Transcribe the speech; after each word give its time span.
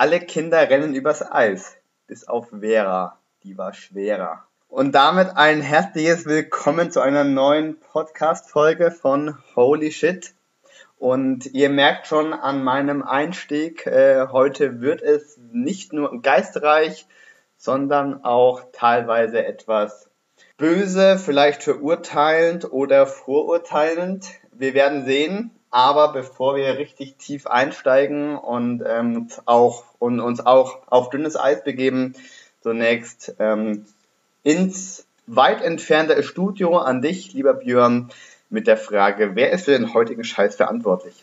Alle 0.00 0.18
Kinder 0.20 0.70
rennen 0.70 0.94
übers 0.94 1.20
Eis, 1.20 1.76
bis 2.06 2.26
auf 2.26 2.48
Vera, 2.58 3.18
die 3.42 3.58
war 3.58 3.74
schwerer. 3.74 4.46
Und 4.66 4.94
damit 4.94 5.36
ein 5.36 5.60
herzliches 5.60 6.24
Willkommen 6.24 6.90
zu 6.90 7.02
einer 7.02 7.24
neuen 7.24 7.78
Podcast-Folge 7.78 8.92
von 8.92 9.36
Holy 9.54 9.92
Shit. 9.92 10.32
Und 10.96 11.52
ihr 11.52 11.68
merkt 11.68 12.06
schon 12.06 12.32
an 12.32 12.64
meinem 12.64 13.02
Einstieg, 13.02 13.86
äh, 13.86 14.28
heute 14.28 14.80
wird 14.80 15.02
es 15.02 15.36
nicht 15.52 15.92
nur 15.92 16.22
geistreich, 16.22 17.06
sondern 17.58 18.24
auch 18.24 18.62
teilweise 18.72 19.44
etwas 19.44 20.08
böse, 20.56 21.18
vielleicht 21.18 21.62
verurteilend 21.62 22.72
oder 22.72 23.06
vorurteilend. 23.06 24.30
Wir 24.50 24.72
werden 24.72 25.04
sehen. 25.04 25.50
Aber 25.70 26.12
bevor 26.12 26.56
wir 26.56 26.78
richtig 26.78 27.16
tief 27.16 27.46
einsteigen 27.46 28.36
und 28.36 28.82
ähm, 28.84 29.30
auch 29.46 29.84
und 29.98 30.20
uns 30.20 30.44
auch 30.44 30.78
auf 30.86 31.10
dünnes 31.10 31.36
Eis 31.36 31.62
begeben, 31.62 32.14
zunächst 32.62 33.34
ähm, 33.38 33.86
ins 34.42 35.06
weit 35.26 35.62
entfernte 35.62 36.22
Studio 36.22 36.78
an 36.78 37.02
dich, 37.02 37.32
lieber 37.32 37.54
Björn, 37.54 38.10
mit 38.48 38.66
der 38.66 38.76
Frage, 38.76 39.36
wer 39.36 39.52
ist 39.52 39.66
für 39.66 39.72
den 39.72 39.94
heutigen 39.94 40.24
Scheiß 40.24 40.56
verantwortlich? 40.56 41.14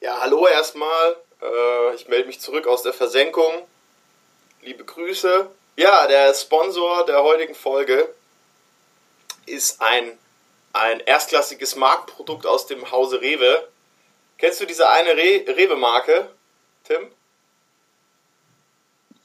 Ja, 0.00 0.18
hallo 0.20 0.46
erstmal. 0.46 1.16
Äh, 1.40 1.94
ich 1.94 2.08
melde 2.08 2.26
mich 2.26 2.40
zurück 2.40 2.66
aus 2.66 2.82
der 2.82 2.92
Versenkung. 2.92 3.50
Liebe 4.62 4.84
Grüße. 4.84 5.48
Ja, 5.76 6.06
der 6.06 6.34
Sponsor 6.34 7.06
der 7.06 7.22
heutigen 7.22 7.54
Folge 7.54 8.08
ist 9.46 9.80
ein, 9.80 10.18
ein 10.74 11.00
erstklassiges 11.00 11.76
Marktprodukt 11.76 12.46
aus 12.46 12.66
dem 12.66 12.90
Hause 12.90 13.20
Rewe. 13.22 13.66
Kennst 14.38 14.60
du 14.60 14.66
diese 14.66 14.88
eine 14.88 15.10
Re 15.16 15.44
Rewe-Marke, 15.48 16.30
Tim? 16.84 17.10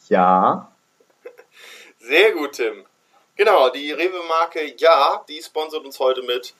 Ja. 0.10 0.72
Sehr 2.00 2.32
gut, 2.32 2.54
Tim. 2.54 2.84
Genau, 3.36 3.70
die 3.70 3.92
Rewe-Marke 3.92 4.74
Ja, 4.78 5.24
die 5.30 5.42
sponsert 5.42 5.86
uns 5.86 6.00
heute 6.00 6.24
mit 6.24 6.54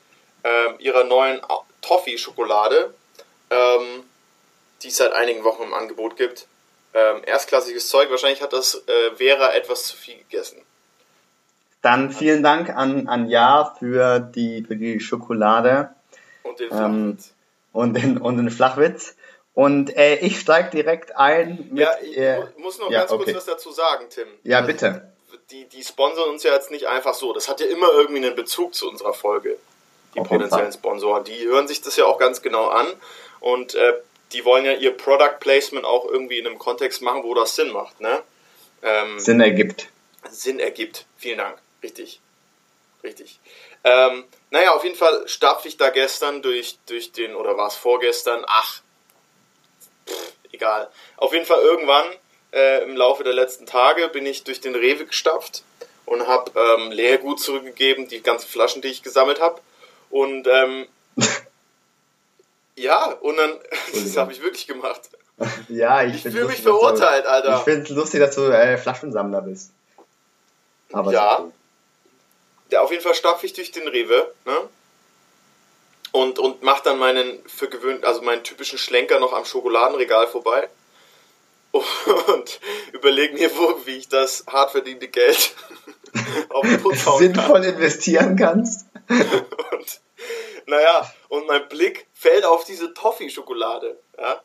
ähm, 0.44 0.76
ihrer 0.78 1.02
neuen 1.02 1.40
Toffee-Schokolade, 1.82 2.94
ähm, 3.50 4.04
die 4.82 4.88
es 4.88 4.96
seit 4.96 5.12
einigen 5.12 5.42
Wochen 5.42 5.64
im 5.64 5.74
Angebot 5.74 6.16
gibt. 6.16 6.46
Ähm, 6.94 7.22
erstklassiges 7.26 7.88
Zeug, 7.88 8.08
wahrscheinlich 8.10 8.40
hat 8.40 8.52
das 8.52 8.74
äh, 8.86 9.16
Vera 9.16 9.52
etwas 9.52 9.84
zu 9.84 9.96
viel 9.96 10.18
gegessen. 10.18 10.62
Dann 11.82 12.12
vielen 12.12 12.44
Dank 12.44 12.70
an, 12.70 13.08
an 13.08 13.28
Ja 13.28 13.74
für 13.78 14.20
die, 14.20 14.62
für 14.62 14.76
die 14.76 15.00
Schokolade. 15.00 15.92
Und 16.44 16.60
den 16.60 16.68
Flachwitz 16.68 17.33
und 17.74 17.94
den, 17.94 18.16
und 18.16 18.38
den 18.38 18.50
Flachwitz. 18.50 19.16
Und 19.52 19.94
äh, 19.96 20.16
ich 20.16 20.40
steige 20.40 20.70
direkt 20.70 21.16
ein 21.16 21.68
mit. 21.70 21.80
Ja, 21.80 21.94
ich 22.02 22.16
äh, 22.16 22.42
muss 22.56 22.78
noch 22.78 22.90
ja, 22.90 23.00
ganz 23.00 23.12
okay. 23.12 23.24
kurz 23.24 23.36
was 23.36 23.44
dazu 23.44 23.70
sagen, 23.70 24.06
Tim. 24.08 24.26
Ja, 24.42 24.58
also, 24.58 24.68
bitte. 24.68 25.12
Die, 25.50 25.66
die 25.66 25.84
sponsern 25.84 26.30
uns 26.30 26.42
ja 26.42 26.54
jetzt 26.54 26.70
nicht 26.70 26.88
einfach 26.88 27.14
so. 27.14 27.32
Das 27.32 27.48
hat 27.48 27.60
ja 27.60 27.66
immer 27.66 27.88
irgendwie 27.92 28.24
einen 28.24 28.34
Bezug 28.34 28.74
zu 28.74 28.88
unserer 28.88 29.12
Folge. 29.12 29.58
Die 30.14 30.20
Auf 30.20 30.28
potenziellen 30.28 30.72
Sponsoren. 30.72 31.24
Die 31.24 31.44
hören 31.44 31.68
sich 31.68 31.82
das 31.82 31.96
ja 31.96 32.06
auch 32.06 32.18
ganz 32.18 32.40
genau 32.40 32.68
an. 32.68 32.86
Und 33.40 33.74
äh, 33.74 33.94
die 34.32 34.44
wollen 34.44 34.64
ja 34.64 34.72
ihr 34.72 34.96
Product 34.96 35.38
Placement 35.40 35.84
auch 35.84 36.06
irgendwie 36.06 36.38
in 36.38 36.46
einem 36.46 36.58
Kontext 36.58 37.02
machen, 37.02 37.22
wo 37.24 37.34
das 37.34 37.54
Sinn 37.54 37.70
macht. 37.70 38.00
Ne? 38.00 38.22
Ähm, 38.82 39.18
Sinn 39.18 39.40
ergibt. 39.40 39.88
Sinn 40.30 40.58
ergibt. 40.58 41.06
Vielen 41.16 41.38
Dank. 41.38 41.58
Richtig. 41.82 42.20
Richtig. 43.02 43.38
Ähm, 43.84 44.24
naja, 44.50 44.72
auf 44.72 44.84
jeden 44.84 44.96
Fall 44.96 45.28
stapfe 45.28 45.68
ich 45.68 45.76
da 45.76 45.90
gestern 45.90 46.42
durch, 46.42 46.78
durch 46.86 47.12
den, 47.12 47.34
oder 47.34 47.56
war 47.56 47.68
es 47.68 47.76
vorgestern? 47.76 48.44
Ach, 48.46 48.80
pff, 50.08 50.32
egal. 50.52 50.88
Auf 51.16 51.32
jeden 51.32 51.44
Fall 51.44 51.60
irgendwann 51.60 52.06
äh, 52.52 52.82
im 52.82 52.96
Laufe 52.96 53.24
der 53.24 53.34
letzten 53.34 53.66
Tage 53.66 54.08
bin 54.08 54.24
ich 54.26 54.44
durch 54.44 54.60
den 54.60 54.74
Rewe 54.74 55.06
gestapft 55.06 55.64
und 56.06 56.26
habe 56.26 56.52
ähm, 56.54 56.92
Leergut 56.92 57.40
zurückgegeben, 57.40 58.08
die 58.08 58.22
ganzen 58.22 58.48
Flaschen, 58.48 58.80
die 58.82 58.88
ich 58.88 59.02
gesammelt 59.02 59.40
habe. 59.40 59.60
Und 60.10 60.46
ähm, 60.46 60.86
ja, 62.76 63.06
und 63.06 63.36
dann, 63.36 63.58
das 63.92 64.16
habe 64.16 64.32
ich 64.32 64.42
wirklich 64.42 64.66
gemacht. 64.66 65.00
Ja, 65.68 66.04
ich, 66.04 66.24
ich 66.24 66.32
fühle 66.32 66.44
mich 66.46 66.62
verurteilt, 66.62 67.24
du, 67.24 67.28
Alter. 67.28 67.56
Ich 67.56 67.64
finde 67.64 67.82
es 67.82 67.88
lustig, 67.88 68.20
dass 68.20 68.36
du 68.36 68.42
äh, 68.42 68.78
Flaschensammler 68.78 69.42
bist. 69.42 69.72
Aber 70.92 71.10
ja, 71.10 71.50
der 72.70 72.82
auf 72.82 72.90
jeden 72.90 73.02
Fall 73.02 73.14
stapfe 73.14 73.46
ich 73.46 73.52
durch 73.52 73.72
den 73.72 73.88
Rewe, 73.88 74.32
ne? 74.44 74.68
Und, 76.12 76.38
und 76.38 76.62
mach 76.62 76.78
dann 76.80 76.98
meinen 76.98 77.42
für 77.44 77.68
gewöhnt, 77.68 78.04
also 78.04 78.22
meinen 78.22 78.44
typischen 78.44 78.78
Schlenker 78.78 79.18
noch 79.18 79.32
am 79.32 79.44
Schokoladenregal 79.44 80.28
vorbei. 80.28 80.68
Und 81.72 82.60
überlege 82.92 83.34
mir, 83.34 83.56
wo, 83.56 83.84
wie 83.84 83.96
ich 83.96 84.08
das 84.08 84.44
hart 84.46 84.70
verdiente 84.70 85.08
Geld 85.08 85.54
auf 86.50 86.62
den 86.62 86.80
Putz 86.80 87.04
hauen 87.04 87.18
Sinnvoll 87.18 87.62
kann. 87.62 87.64
investieren 87.64 88.36
kannst. 88.36 88.86
Und, 89.08 90.00
naja, 90.66 91.12
und 91.28 91.46
mein 91.46 91.68
Blick 91.68 92.06
fällt 92.14 92.46
auf 92.46 92.64
diese 92.64 92.94
Toffee-Schokolade. 92.94 93.98
Ja? 94.16 94.40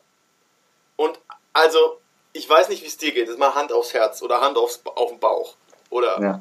Und 0.96 1.18
also, 1.54 1.98
ich 2.34 2.46
weiß 2.50 2.68
nicht, 2.68 2.82
wie 2.82 2.88
es 2.88 2.98
dir 2.98 3.12
geht. 3.12 3.26
Das 3.26 3.34
ist 3.34 3.38
mal 3.38 3.54
Hand 3.54 3.72
aufs 3.72 3.94
Herz 3.94 4.20
oder 4.20 4.42
Hand 4.42 4.58
aufs, 4.58 4.82
auf 4.84 5.08
den 5.08 5.18
Bauch. 5.18 5.54
Oder. 5.88 6.20
Ja. 6.20 6.40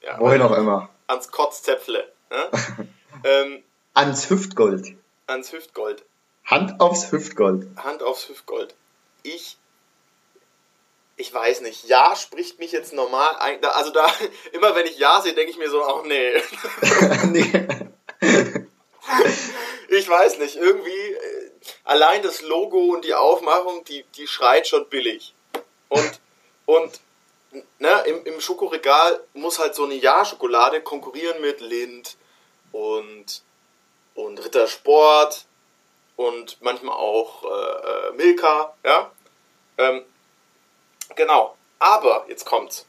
ja 0.00 0.20
Wohin 0.20 0.40
auch 0.40 0.56
immer 0.56 0.88
ans 1.10 1.30
Kotzzäpfle. 1.30 2.10
Ne? 2.30 2.50
ähm, 3.24 3.64
ans 3.94 4.30
Hüftgold. 4.30 4.94
Ans 5.26 5.52
Hüftgold. 5.52 6.04
Hand 6.44 6.80
aufs 6.80 7.12
Hüftgold. 7.12 7.66
Hand 7.76 8.02
aufs 8.02 8.28
Hüftgold. 8.28 8.74
Ich, 9.22 9.58
ich 11.16 11.32
weiß 11.32 11.60
nicht. 11.60 11.84
Ja 11.84 12.16
spricht 12.16 12.58
mich 12.58 12.72
jetzt 12.72 12.92
normal 12.92 13.36
ein. 13.40 13.62
Also 13.64 13.90
da, 13.90 14.06
immer 14.52 14.74
wenn 14.74 14.86
ich 14.86 14.98
Ja 14.98 15.20
sehe, 15.20 15.34
denke 15.34 15.50
ich 15.50 15.58
mir 15.58 15.70
so, 15.70 15.82
ach 15.82 16.04
nee. 16.04 16.32
nee. 17.26 17.66
ich 19.88 20.08
weiß 20.08 20.38
nicht. 20.38 20.56
Irgendwie, 20.56 20.90
äh, 20.90 21.50
allein 21.84 22.22
das 22.22 22.42
Logo 22.42 22.78
und 22.94 23.04
die 23.04 23.14
Aufmachung, 23.14 23.84
die, 23.84 24.04
die 24.16 24.26
schreit 24.26 24.66
schon 24.66 24.88
billig. 24.88 25.34
Und, 25.88 26.20
und 26.66 27.00
ne, 27.78 28.04
im, 28.06 28.24
im 28.24 28.40
Schokoregal 28.40 29.20
muss 29.34 29.58
halt 29.58 29.74
so 29.74 29.84
eine 29.84 29.94
Ja-Schokolade 29.94 30.80
konkurrieren 30.80 31.40
mit 31.40 31.60
Lind 31.60 32.16
und, 32.72 33.42
und 34.14 34.44
Rittersport 34.44 35.46
und 36.16 36.58
manchmal 36.60 36.96
auch 36.96 37.44
äh, 37.44 37.48
äh, 37.48 38.12
Milka, 38.12 38.74
ja. 38.84 39.10
Ähm, 39.78 40.04
genau. 41.16 41.56
Aber, 41.78 42.26
jetzt 42.28 42.44
kommt's. 42.44 42.86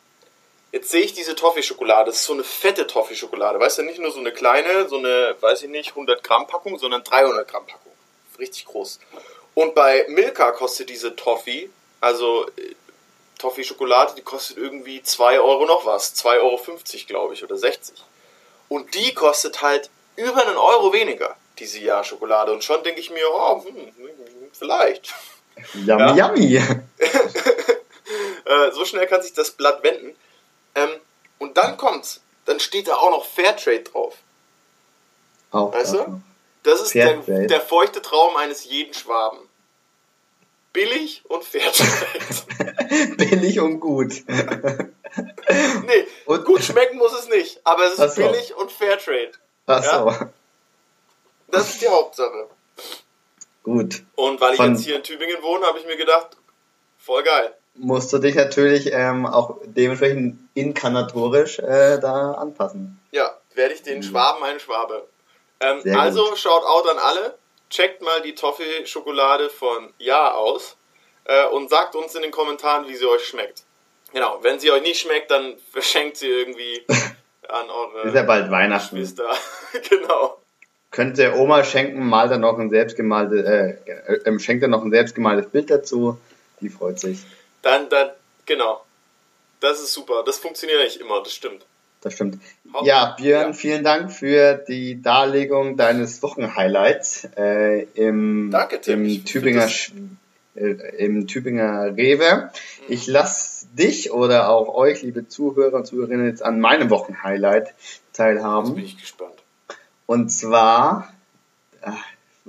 Jetzt 0.74 0.90
sehe 0.90 1.02
ich 1.02 1.14
diese 1.14 1.36
Toffee-Schokolade. 1.36 2.08
Das 2.08 2.18
ist 2.18 2.26
so 2.26 2.34
eine 2.34 2.44
fette 2.44 2.88
Toffee-Schokolade. 2.88 3.60
Weißt 3.60 3.78
du, 3.78 3.84
nicht 3.84 4.00
nur 4.00 4.12
so 4.12 4.20
eine 4.20 4.32
kleine, 4.32 4.88
so 4.88 4.98
eine, 4.98 5.36
weiß 5.40 5.64
ich 5.64 5.70
nicht, 5.70 5.90
100 5.90 6.24
Gramm 6.24 6.48
Packung, 6.48 6.78
sondern 6.78 7.04
300 7.04 7.48
Gramm 7.48 7.66
Packung. 7.66 7.92
Richtig 8.38 8.66
groß. 8.66 9.00
Und 9.54 9.76
bei 9.76 10.06
Milka 10.10 10.52
kostet 10.52 10.90
diese 10.90 11.16
Toffee, 11.16 11.70
also 12.00 12.46
Toffee-Schokolade, 13.42 14.14
die 14.16 14.22
kostet 14.22 14.58
irgendwie 14.58 15.02
2 15.02 15.40
Euro 15.40 15.66
noch 15.66 15.86
was. 15.86 16.16
2,50 16.16 16.38
Euro, 16.40 16.60
glaube 17.08 17.34
ich, 17.34 17.44
oder 17.44 17.58
60. 17.58 17.96
Und 18.70 18.94
die 18.94 19.14
kostet 19.14 19.62
halt 19.62 19.90
über 20.16 20.46
einen 20.46 20.58
Euro 20.58 20.94
weniger, 20.94 21.36
diese 21.58 21.80
Jahr-Schokolade. 21.80 22.54
Und 22.54 22.64
schon 22.64 22.84
denke 22.84 23.02
ich 23.02 23.10
mir, 23.10 23.28
oh, 23.30 23.64
hm, 23.64 23.92
vielleicht. 24.54 25.14
Yummy, 25.74 26.16
ja? 26.16 26.34
yummy. 26.34 26.56
äh, 28.46 28.72
so 28.72 28.86
schnell 28.86 29.08
kann 29.08 29.22
sich 29.22 29.34
das 29.34 29.52
Blatt 29.52 29.84
wenden. 29.84 30.16
Ähm, 30.76 30.90
und 31.40 31.58
dann 31.58 31.78
kommt's. 31.78 32.22
Dann 32.46 32.60
steht 32.60 32.88
da 32.88 32.96
auch 32.96 33.12
noch 33.12 33.26
Fairtrade 33.26 33.84
drauf. 33.84 34.16
Auch 35.52 35.74
weißt 35.74 35.94
du? 35.94 36.22
Das 36.64 36.82
ist 36.82 36.94
der, 36.94 37.18
der 37.18 37.62
feuchte 37.62 38.02
Traum 38.02 38.36
eines 38.38 38.66
jeden 38.66 38.94
Schwaben 38.94 39.40
billig 40.74 41.24
und 41.28 41.44
Fairtrade. 41.44 43.16
billig 43.18 43.60
und 43.60 43.80
gut. 43.80 44.14
nee, 44.28 46.08
und 46.26 46.46
gut 46.46 46.64
schmecken 46.64 46.98
muss 46.98 47.14
es 47.14 47.30
nicht, 47.30 47.60
aber 47.64 47.86
es 47.86 48.00
ist 48.00 48.16
so. 48.16 48.22
billig 48.22 48.56
und 48.56 48.72
Fairtrade. 48.72 49.32
Ach 49.68 49.84
ja? 49.84 50.00
so. 50.00 50.26
Das 51.50 51.70
ist 51.70 51.82
die 51.82 51.88
Hauptsache. 51.88 52.48
Gut. 53.64 54.04
Und 54.16 54.42
weil 54.42 54.54
ich 54.54 54.58
Von 54.58 54.74
jetzt 54.74 54.86
hier 54.86 54.96
in 54.96 55.04
Tübingen 55.04 55.42
wohne, 55.42 55.66
habe 55.66 55.80
ich 55.80 55.86
mir 55.86 55.98
gedacht, 55.98 56.38
voll 56.98 57.24
geil. 57.24 57.54
Musst 57.76 58.12
du 58.12 58.18
dich 58.18 58.36
natürlich 58.36 58.92
ähm, 58.92 59.26
auch 59.26 59.58
dementsprechend 59.64 60.40
inkarnatorisch 60.56 61.60
äh, 61.60 62.00
da 62.00 62.32
anpassen. 62.34 63.00
Ja, 63.12 63.38
werde 63.54 63.74
ich 63.74 63.84
den 63.84 63.98
mhm. 63.98 64.04
Schwaben 64.04 64.44
ein 64.44 64.60
Schwabe. 64.60 65.08
Ähm, 65.60 65.82
also, 65.96 66.36
schaut 66.36 66.64
out 66.64 66.90
an 66.90 66.98
alle 66.98 67.38
checkt 67.72 68.04
mal 68.04 68.22
die 68.22 68.36
Toffee-Schokolade 68.36 69.50
von 69.50 69.92
Ja 69.98 70.34
aus 70.34 70.78
äh, 71.26 71.48
und 71.48 71.70
sagt 71.72 71.96
uns 71.96 72.14
in 72.14 72.22
den 72.22 72.32
Kommentaren, 72.32 72.88
wie 72.88 72.96
sie 72.96 73.08
euch 73.08 73.26
schmeckt. 73.26 73.64
Genau, 74.14 74.40
wenn 74.44 74.60
sie 74.60 74.70
euch 74.72 74.84
nicht 74.84 75.00
schmeckt, 75.00 75.32
dann 75.32 75.56
verschenkt 75.72 76.18
sie 76.18 76.28
irgendwie 76.28 76.86
an 77.48 77.70
eure 77.70 78.08
Ist 78.08 78.16
ja 78.16 78.24
bald 78.24 78.52
Weihnachten. 78.52 78.96
Geschwister. 78.96 79.32
genau. 79.90 80.38
Könnt 80.92 81.18
ihr 81.18 81.36
Oma 81.36 81.64
schenken, 81.64 82.06
mal 82.06 82.28
dann 82.28 82.42
noch 82.42 82.60
ein 82.60 82.70
selbstgemaltes, 82.70 83.46
äh, 83.46 83.78
äh, 84.26 84.40
schenkt 84.40 84.62
ihr 84.62 84.68
noch 84.68 84.84
ein 84.84 84.92
selbstgemaltes 84.92 85.50
Bild 85.50 85.72
dazu. 85.72 86.20
Die 86.60 86.70
freut 86.70 87.00
sich. 87.00 87.20
Dann, 87.62 87.90
dann, 87.90 88.12
genau. 88.46 88.84
Das 89.62 89.80
ist 89.80 89.94
super. 89.94 90.24
Das 90.26 90.38
funktioniert 90.40 90.84
nicht 90.84 90.98
immer, 90.98 91.24
das 91.24 91.34
stimmt. 91.34 91.66
Das 92.02 92.14
stimmt. 92.14 92.40
Ja, 92.84 93.16
Björn, 93.18 93.48
ja. 93.48 93.54
vielen 93.54 93.84
Dank 93.84 94.12
für 94.12 94.56
die 94.56 95.02
Darlegung 95.02 95.78
deines 95.78 96.24
Wochenhighlights 96.24 97.30
äh, 97.38 97.84
im, 97.94 98.50
Danke, 98.52 98.82
Tim. 98.82 99.06
im 99.06 99.24
Tübinger 99.26 99.68
äh, 100.56 100.72
im 100.98 101.28
Tübinger 101.28 101.96
Rewe. 101.96 102.50
Mhm. 102.50 102.50
Ich 102.88 103.08
lasse 103.08 103.68
dich 103.74 104.12
oder 104.12 104.50
auch 104.50 104.74
euch, 104.74 105.02
liebe 105.02 105.28
Zuhörer 105.28 105.78
und 105.78 105.88
Zuhörerinnen, 105.88 106.26
jetzt 106.26 106.44
an 106.44 106.60
meinem 106.60 106.90
Wochenhighlight 106.90 107.74
teilhaben. 108.14 108.68
Jetzt 108.68 108.76
bin 108.76 108.86
ich 108.86 108.98
gespannt. 108.98 109.44
Und 110.06 110.30
zwar 110.30 111.14
äh, 111.82 111.92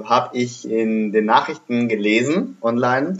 habe 0.02 0.36
ich 0.36 0.68
in 0.68 1.12
den 1.12 1.26
Nachrichten 1.26 1.88
gelesen 1.88 2.56
online, 2.62 3.18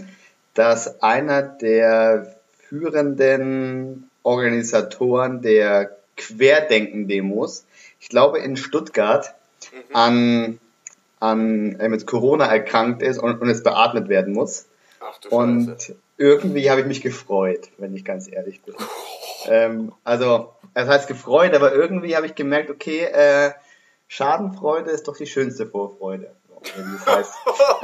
dass 0.53 1.01
einer 1.01 1.41
der 1.43 2.35
führenden 2.57 4.09
Organisatoren 4.23 5.41
der 5.41 5.95
Querdenken-Demos, 6.17 7.65
ich 7.99 8.09
glaube 8.09 8.39
in 8.39 8.57
Stuttgart, 8.57 9.33
mhm. 9.71 9.95
an, 9.95 10.59
an 11.19 11.79
äh, 11.79 11.89
mit 11.89 12.05
Corona 12.05 12.45
erkrankt 12.45 13.01
ist 13.01 13.17
und, 13.17 13.41
und 13.41 13.49
es 13.49 13.63
beatmet 13.63 14.09
werden 14.09 14.33
muss. 14.33 14.67
Ach, 14.99 15.17
du 15.19 15.29
und 15.29 15.65
Scheiße. 15.65 15.95
irgendwie 16.17 16.69
habe 16.69 16.81
ich 16.81 16.87
mich 16.87 17.01
gefreut, 17.01 17.69
wenn 17.77 17.95
ich 17.95 18.05
ganz 18.05 18.31
ehrlich 18.31 18.61
bin. 18.61 18.75
ähm, 19.47 19.93
also, 20.03 20.53
es 20.73 20.87
heißt 20.87 21.07
gefreut, 21.07 21.53
aber 21.53 21.73
irgendwie 21.73 22.15
habe 22.15 22.25
ich 22.25 22.35
gemerkt, 22.35 22.69
okay, 22.69 23.03
äh, 23.05 23.51
Schadenfreude 24.07 24.91
ist 24.91 25.07
doch 25.07 25.17
die 25.17 25.27
schönste 25.27 25.67
Vorfreude. 25.67 26.35
Das 26.63 27.15
heißt, 27.15 27.33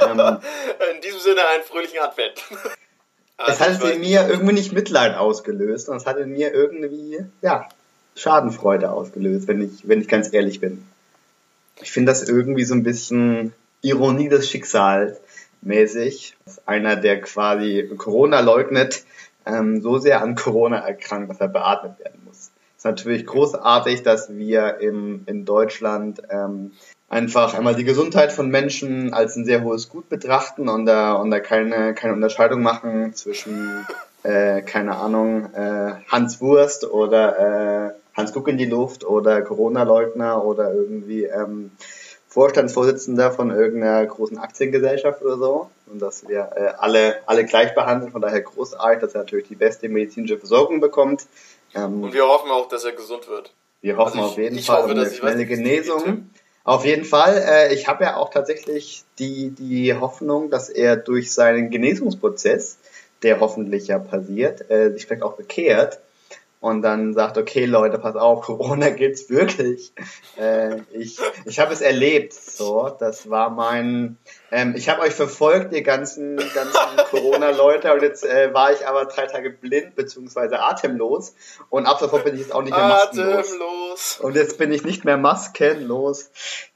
ähm, 0.00 0.20
in 0.94 1.00
diesem 1.02 1.20
Sinne 1.20 1.40
einen 1.54 1.64
fröhlichen 1.64 1.98
Advent. 1.98 2.42
es 3.46 3.60
hat 3.60 3.82
in 3.82 4.00
mir 4.00 4.28
irgendwie 4.28 4.54
nicht 4.54 4.72
Mitleid 4.72 5.16
ausgelöst, 5.16 5.86
sondern 5.86 6.00
es 6.00 6.06
hat 6.06 6.16
in 6.18 6.30
mir 6.30 6.52
irgendwie, 6.52 7.24
ja, 7.42 7.68
Schadenfreude 8.16 8.90
ausgelöst, 8.90 9.48
wenn 9.48 9.62
ich, 9.62 9.88
wenn 9.88 10.00
ich 10.00 10.08
ganz 10.08 10.32
ehrlich 10.32 10.60
bin. 10.60 10.84
Ich 11.80 11.92
finde 11.92 12.12
das 12.12 12.28
irgendwie 12.28 12.64
so 12.64 12.74
ein 12.74 12.82
bisschen 12.82 13.52
Ironie 13.82 14.28
des 14.28 14.48
Schicksals 14.48 15.18
mäßig. 15.62 16.36
Einer, 16.66 16.96
der 16.96 17.20
quasi 17.20 17.90
Corona 17.96 18.40
leugnet, 18.40 19.04
ähm, 19.46 19.80
so 19.80 19.98
sehr 19.98 20.22
an 20.22 20.34
Corona 20.34 20.78
erkrankt, 20.78 21.30
dass 21.30 21.40
er 21.40 21.48
beatmet 21.48 21.98
werden 21.98 22.20
muss. 22.24 22.50
Es 22.76 22.78
ist 22.78 22.84
natürlich 22.84 23.26
großartig, 23.26 24.02
dass 24.02 24.34
wir 24.34 24.78
im, 24.80 25.22
in 25.26 25.44
Deutschland 25.44 26.22
ähm, 26.30 26.72
einfach 27.08 27.54
einmal 27.54 27.74
die 27.74 27.84
Gesundheit 27.84 28.32
von 28.32 28.48
Menschen 28.48 29.12
als 29.12 29.36
ein 29.36 29.44
sehr 29.44 29.62
hohes 29.62 29.88
Gut 29.88 30.08
betrachten 30.08 30.68
und 30.68 30.86
da, 30.86 31.14
und 31.14 31.30
da 31.30 31.40
keine, 31.40 31.94
keine 31.94 32.14
Unterscheidung 32.14 32.62
machen 32.62 33.12
zwischen, 33.14 33.86
äh, 34.22 34.62
keine 34.62 34.96
Ahnung, 34.96 35.52
äh, 35.54 35.94
Hans 36.08 36.40
Wurst 36.40 36.84
oder 36.90 37.38
äh, 37.88 38.16
Hans 38.16 38.32
Guck 38.32 38.48
in 38.48 38.58
die 38.58 38.66
Luft 38.66 39.04
oder 39.04 39.42
Corona-Leugner 39.42 40.44
oder 40.44 40.72
irgendwie 40.72 41.24
ähm, 41.24 41.70
Vorstandsvorsitzender 42.28 43.32
von 43.32 43.50
irgendeiner 43.50 44.06
großen 44.06 44.38
Aktiengesellschaft 44.38 45.22
oder 45.22 45.36
so. 45.36 45.70
Und 45.86 46.00
dass 46.00 46.28
wir 46.28 46.50
äh, 46.54 46.72
alle, 46.78 47.16
alle 47.26 47.44
gleich 47.44 47.74
behandeln, 47.74 48.12
von 48.12 48.20
daher 48.20 48.40
großartig, 48.40 49.00
dass 49.00 49.14
er 49.14 49.22
natürlich 49.22 49.48
die 49.48 49.56
beste 49.56 49.88
medizinische 49.88 50.38
Versorgung 50.38 50.80
bekommt. 50.80 51.26
Ähm, 51.74 52.04
und 52.04 52.12
wir 52.12 52.26
hoffen 52.26 52.50
auch, 52.50 52.68
dass 52.68 52.84
er 52.84 52.92
gesund 52.92 53.28
wird. 53.28 53.52
Wir 53.80 53.96
hoffen 53.96 54.20
also 54.20 54.32
ich, 54.32 54.32
auf 54.32 54.38
jeden 54.38 54.58
Fall 54.60 54.82
hoffe, 54.82 54.92
eine 54.92 55.10
schnelle 55.10 55.46
Genesung. 55.46 56.30
Auf 56.62 56.84
jeden 56.84 57.04
Fall. 57.04 57.36
Äh, 57.36 57.74
ich 57.74 57.88
habe 57.88 58.04
ja 58.04 58.16
auch 58.16 58.30
tatsächlich 58.30 59.02
die, 59.18 59.50
die 59.50 59.94
Hoffnung, 59.94 60.50
dass 60.50 60.68
er 60.68 60.96
durch 60.96 61.32
seinen 61.32 61.70
Genesungsprozess, 61.70 62.78
der 63.22 63.40
hoffentlich 63.40 63.88
ja 63.88 63.98
passiert, 63.98 64.70
äh, 64.70 64.92
sich 64.92 65.06
vielleicht 65.06 65.22
auch 65.22 65.36
bekehrt 65.36 66.00
und 66.60 66.82
dann 66.82 67.14
sagt, 67.14 67.38
okay 67.38 67.64
Leute, 67.64 67.98
pass 67.98 68.16
auf, 68.16 68.42
Corona 68.44 68.90
gibt's 68.90 69.30
wirklich. 69.30 69.92
Äh, 70.36 70.80
ich 70.92 71.18
ich 71.46 71.58
habe 71.58 71.72
es 71.72 71.80
erlebt. 71.80 72.34
So, 72.34 72.94
das 72.98 73.30
war 73.30 73.50
mein. 73.50 74.18
Ähm, 74.50 74.74
ich 74.76 74.88
habe 74.88 75.00
euch 75.00 75.14
verfolgt, 75.14 75.72
ihr 75.72 75.82
ganzen 75.82 76.36
ganzen 76.36 76.96
Corona-Leute, 77.10 77.92
und 77.94 78.02
jetzt 78.02 78.24
äh, 78.24 78.52
war 78.52 78.72
ich 78.72 78.86
aber 78.86 79.06
drei 79.06 79.26
Tage 79.26 79.50
blind 79.50 79.96
bzw. 79.96 80.56
atemlos 80.56 81.34
und 81.70 81.86
ab 81.86 81.98
sofort 81.98 82.24
bin 82.24 82.34
ich 82.34 82.42
jetzt 82.42 82.52
auch 82.52 82.62
nicht 82.62 82.76
mehr 82.76 82.88
maskenlos. 82.88 83.52
Atemlos. 83.52 84.20
Und 84.20 84.36
jetzt 84.36 84.58
bin 84.58 84.70
ich 84.70 84.84
nicht 84.84 85.04
mehr 85.04 85.16
maskenlos 85.16 86.30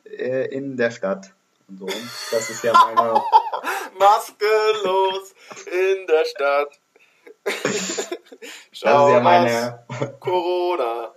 äh, 0.05 0.46
in 0.46 0.76
der 0.79 0.93
Stadt. 0.93 1.32
Und 1.69 1.81
so. 1.81 1.87
Das 2.31 2.50
ist 2.50 2.64
ja 2.64 2.73
meine. 2.73 3.23
Maskenlos 3.99 5.35
der 6.06 6.25
Stadt. 6.25 6.79
Schau, 8.73 9.09
das 9.09 9.09
ist 9.09 9.12
ja 9.12 9.21
meine 9.21 9.87
Corona 10.21 11.12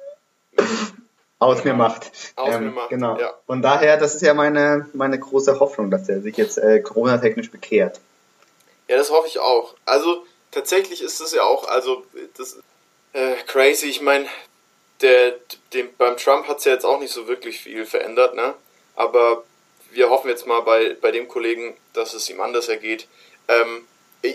aus 1.39 1.63
mir 1.63 1.73
macht. 1.73 2.11
Aus 2.35 2.55
ähm, 2.55 2.65
mir 2.65 2.71
macht, 2.71 2.89
genau. 2.89 3.17
Ja. 3.17 3.33
Von 3.45 3.61
daher, 3.61 3.97
das 3.97 4.15
ist 4.15 4.21
ja 4.21 4.33
meine, 4.33 4.89
meine 4.93 5.19
große 5.19 5.59
Hoffnung, 5.59 5.91
dass 5.91 6.09
er 6.09 6.21
sich 6.21 6.37
jetzt 6.37 6.57
äh, 6.57 6.79
Corona-technisch 6.79 7.51
bekehrt. 7.51 7.99
Ja, 8.87 8.97
das 8.97 9.11
hoffe 9.11 9.27
ich 9.27 9.39
auch. 9.39 9.75
Also 9.85 10.25
tatsächlich 10.51 11.01
ist 11.01 11.19
es 11.19 11.33
ja 11.33 11.43
auch, 11.43 11.67
also 11.67 12.03
das 12.37 12.57
äh, 13.13 13.35
crazy. 13.45 13.87
Ich 13.87 14.01
meine, 14.01 14.25
der, 15.01 15.35
dem, 15.73 15.89
beim 15.97 16.17
Trump 16.17 16.47
hat 16.47 16.59
es 16.59 16.65
ja 16.65 16.73
jetzt 16.73 16.85
auch 16.85 16.99
nicht 16.99 17.13
so 17.13 17.27
wirklich 17.27 17.59
viel 17.59 17.85
verändert, 17.85 18.33
ne? 18.35 18.55
Aber 18.95 19.43
wir 19.91 20.09
hoffen 20.09 20.29
jetzt 20.29 20.47
mal 20.47 20.61
bei, 20.61 20.95
bei 20.99 21.11
dem 21.11 21.27
Kollegen, 21.27 21.77
dass 21.93 22.13
es 22.13 22.29
ihm 22.29 22.41
anders 22.41 22.67
ergeht. 22.67 23.07
Ähm, 23.47 23.85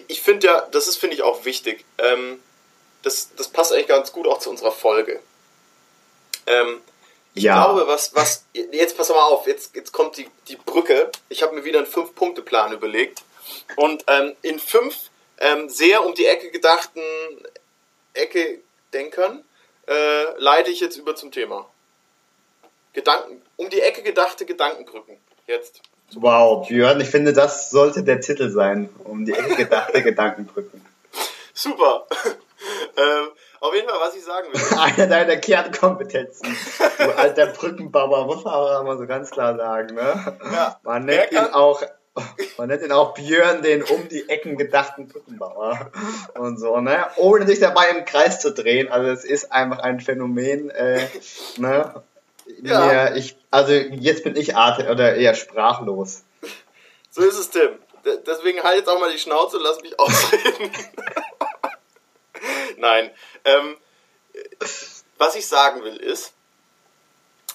ich 0.09 0.23
finde 0.23 0.47
ja, 0.47 0.61
das 0.71 0.89
ist, 0.89 0.97
finde 0.97 1.17
ich, 1.17 1.23
auch 1.23 1.45
wichtig. 1.45 1.85
Ähm, 1.99 2.43
das, 3.03 3.31
das 3.37 3.49
passt 3.49 3.73
eigentlich 3.73 3.89
ganz 3.89 4.13
gut 4.13 4.27
auch 4.27 4.39
zu 4.39 4.51
unserer 4.51 4.73
Folge. 4.73 5.21
Ähm, 6.47 6.81
ich 7.35 7.45
ja. 7.45 7.55
glaube, 7.55 7.87
was, 7.87 8.15
was, 8.15 8.45
jetzt 8.53 8.97
pass 8.97 9.09
mal 9.09 9.23
auf, 9.23 9.47
jetzt, 9.47 9.75
jetzt 9.75 9.93
kommt 9.93 10.17
die, 10.17 10.29
die 10.49 10.57
Brücke. 10.57 11.11
Ich 11.29 11.43
habe 11.43 11.55
mir 11.55 11.65
wieder 11.65 11.79
einen 11.79 11.87
Fünf-Punkte-Plan 11.87 12.73
überlegt. 12.73 13.23
Und 13.77 14.05
ähm, 14.07 14.37
in 14.43 14.59
fünf 14.59 15.11
ähm, 15.39 15.69
sehr 15.69 16.05
um 16.05 16.15
die 16.15 16.27
Ecke 16.27 16.51
gedachten 16.51 17.03
Ecke-Denkern 18.15 19.45
äh, 19.89 20.39
leite 20.39 20.71
ich 20.71 20.81
jetzt 20.81 20.97
über 20.97 21.17
zum 21.17 21.33
Thema. 21.33 21.69
Gedanken, 22.93 23.43
um 23.57 23.71
die 23.71 23.81
Ecke 23.81 24.03
gedachte 24.03 24.45
Gedankenbrücken. 24.45 25.19
Jetzt. 25.47 25.81
Wow, 26.15 26.67
Björn, 26.69 27.01
ich 27.01 27.09
finde, 27.09 27.33
das 27.33 27.71
sollte 27.71 28.03
der 28.03 28.21
Titel 28.21 28.51
sein. 28.51 28.89
Um 29.05 29.25
die 29.25 29.33
Ecke 29.33 29.57
gedachte 29.57 30.03
Gedankenbrücken. 30.03 30.85
Super. 31.55 32.07
ähm, 32.97 33.29
auf 33.61 33.75
jeden 33.75 33.89
Fall, 33.89 33.99
was 34.01 34.17
ich 34.17 34.25
sagen 34.25 34.49
will. 34.53 34.79
Eine 34.79 35.09
deiner 35.09 35.37
Kernkompetenzen. 35.37 36.57
Du 36.99 37.17
alter 37.17 37.47
Brückenbauer, 37.47 38.27
muss 38.27 38.45
man 38.45 38.55
aber 38.55 38.83
mal 38.83 38.99
so 38.99 39.07
ganz 39.07 39.31
klar 39.31 39.57
sagen. 39.57 39.95
Ne? 39.95 40.37
Ja, 40.53 40.81
man, 40.83 41.05
nennt 41.05 41.33
ihn 41.33 41.39
auch, 41.39 41.83
man 42.59 42.69
nennt 42.69 42.83
ihn 42.83 42.93
auch 42.93 43.15
Björn, 43.15 43.63
den 43.63 43.83
um 43.83 44.09
die 44.09 44.29
Ecken 44.29 44.57
gedachten 44.57 45.09
Brückenbauer. 45.09 45.93
Und 46.35 46.59
so, 46.59 46.81
ne? 46.81 47.07
Ohne 47.17 47.47
sich 47.47 47.61
dabei 47.61 47.89
im 47.97 48.05
Kreis 48.05 48.41
zu 48.41 48.53
drehen. 48.53 48.91
Also 48.91 49.11
es 49.11 49.25
ist 49.25 49.53
einfach 49.53 49.79
ein 49.79 50.01
Phänomen, 50.01 50.71
äh, 50.71 51.07
ne? 51.57 52.03
Ja. 52.63 52.87
Mir, 52.87 53.17
ich, 53.17 53.37
also 53.51 53.73
jetzt 53.73 54.25
bin 54.25 54.37
ich 54.37 54.57
art 54.57 54.89
oder 54.89 55.15
eher 55.15 55.35
sprachlos. 55.35 56.23
So 57.11 57.23
ist 57.23 57.39
es, 57.39 57.51
Tim. 57.51 57.79
Deswegen 58.27 58.63
halt 58.63 58.79
jetzt 58.79 58.89
auch 58.89 58.99
mal 58.99 59.13
die 59.13 59.19
Schnauze 59.19 59.59
und 59.59 59.63
lass 59.63 59.81
mich 59.81 59.99
ausreden. 59.99 60.73
Nein. 62.79 63.11
Ähm, 63.45 63.77
was 65.19 65.37
ich 65.37 65.47
sagen 65.47 65.83
will 65.85 65.97
ist, 65.97 66.33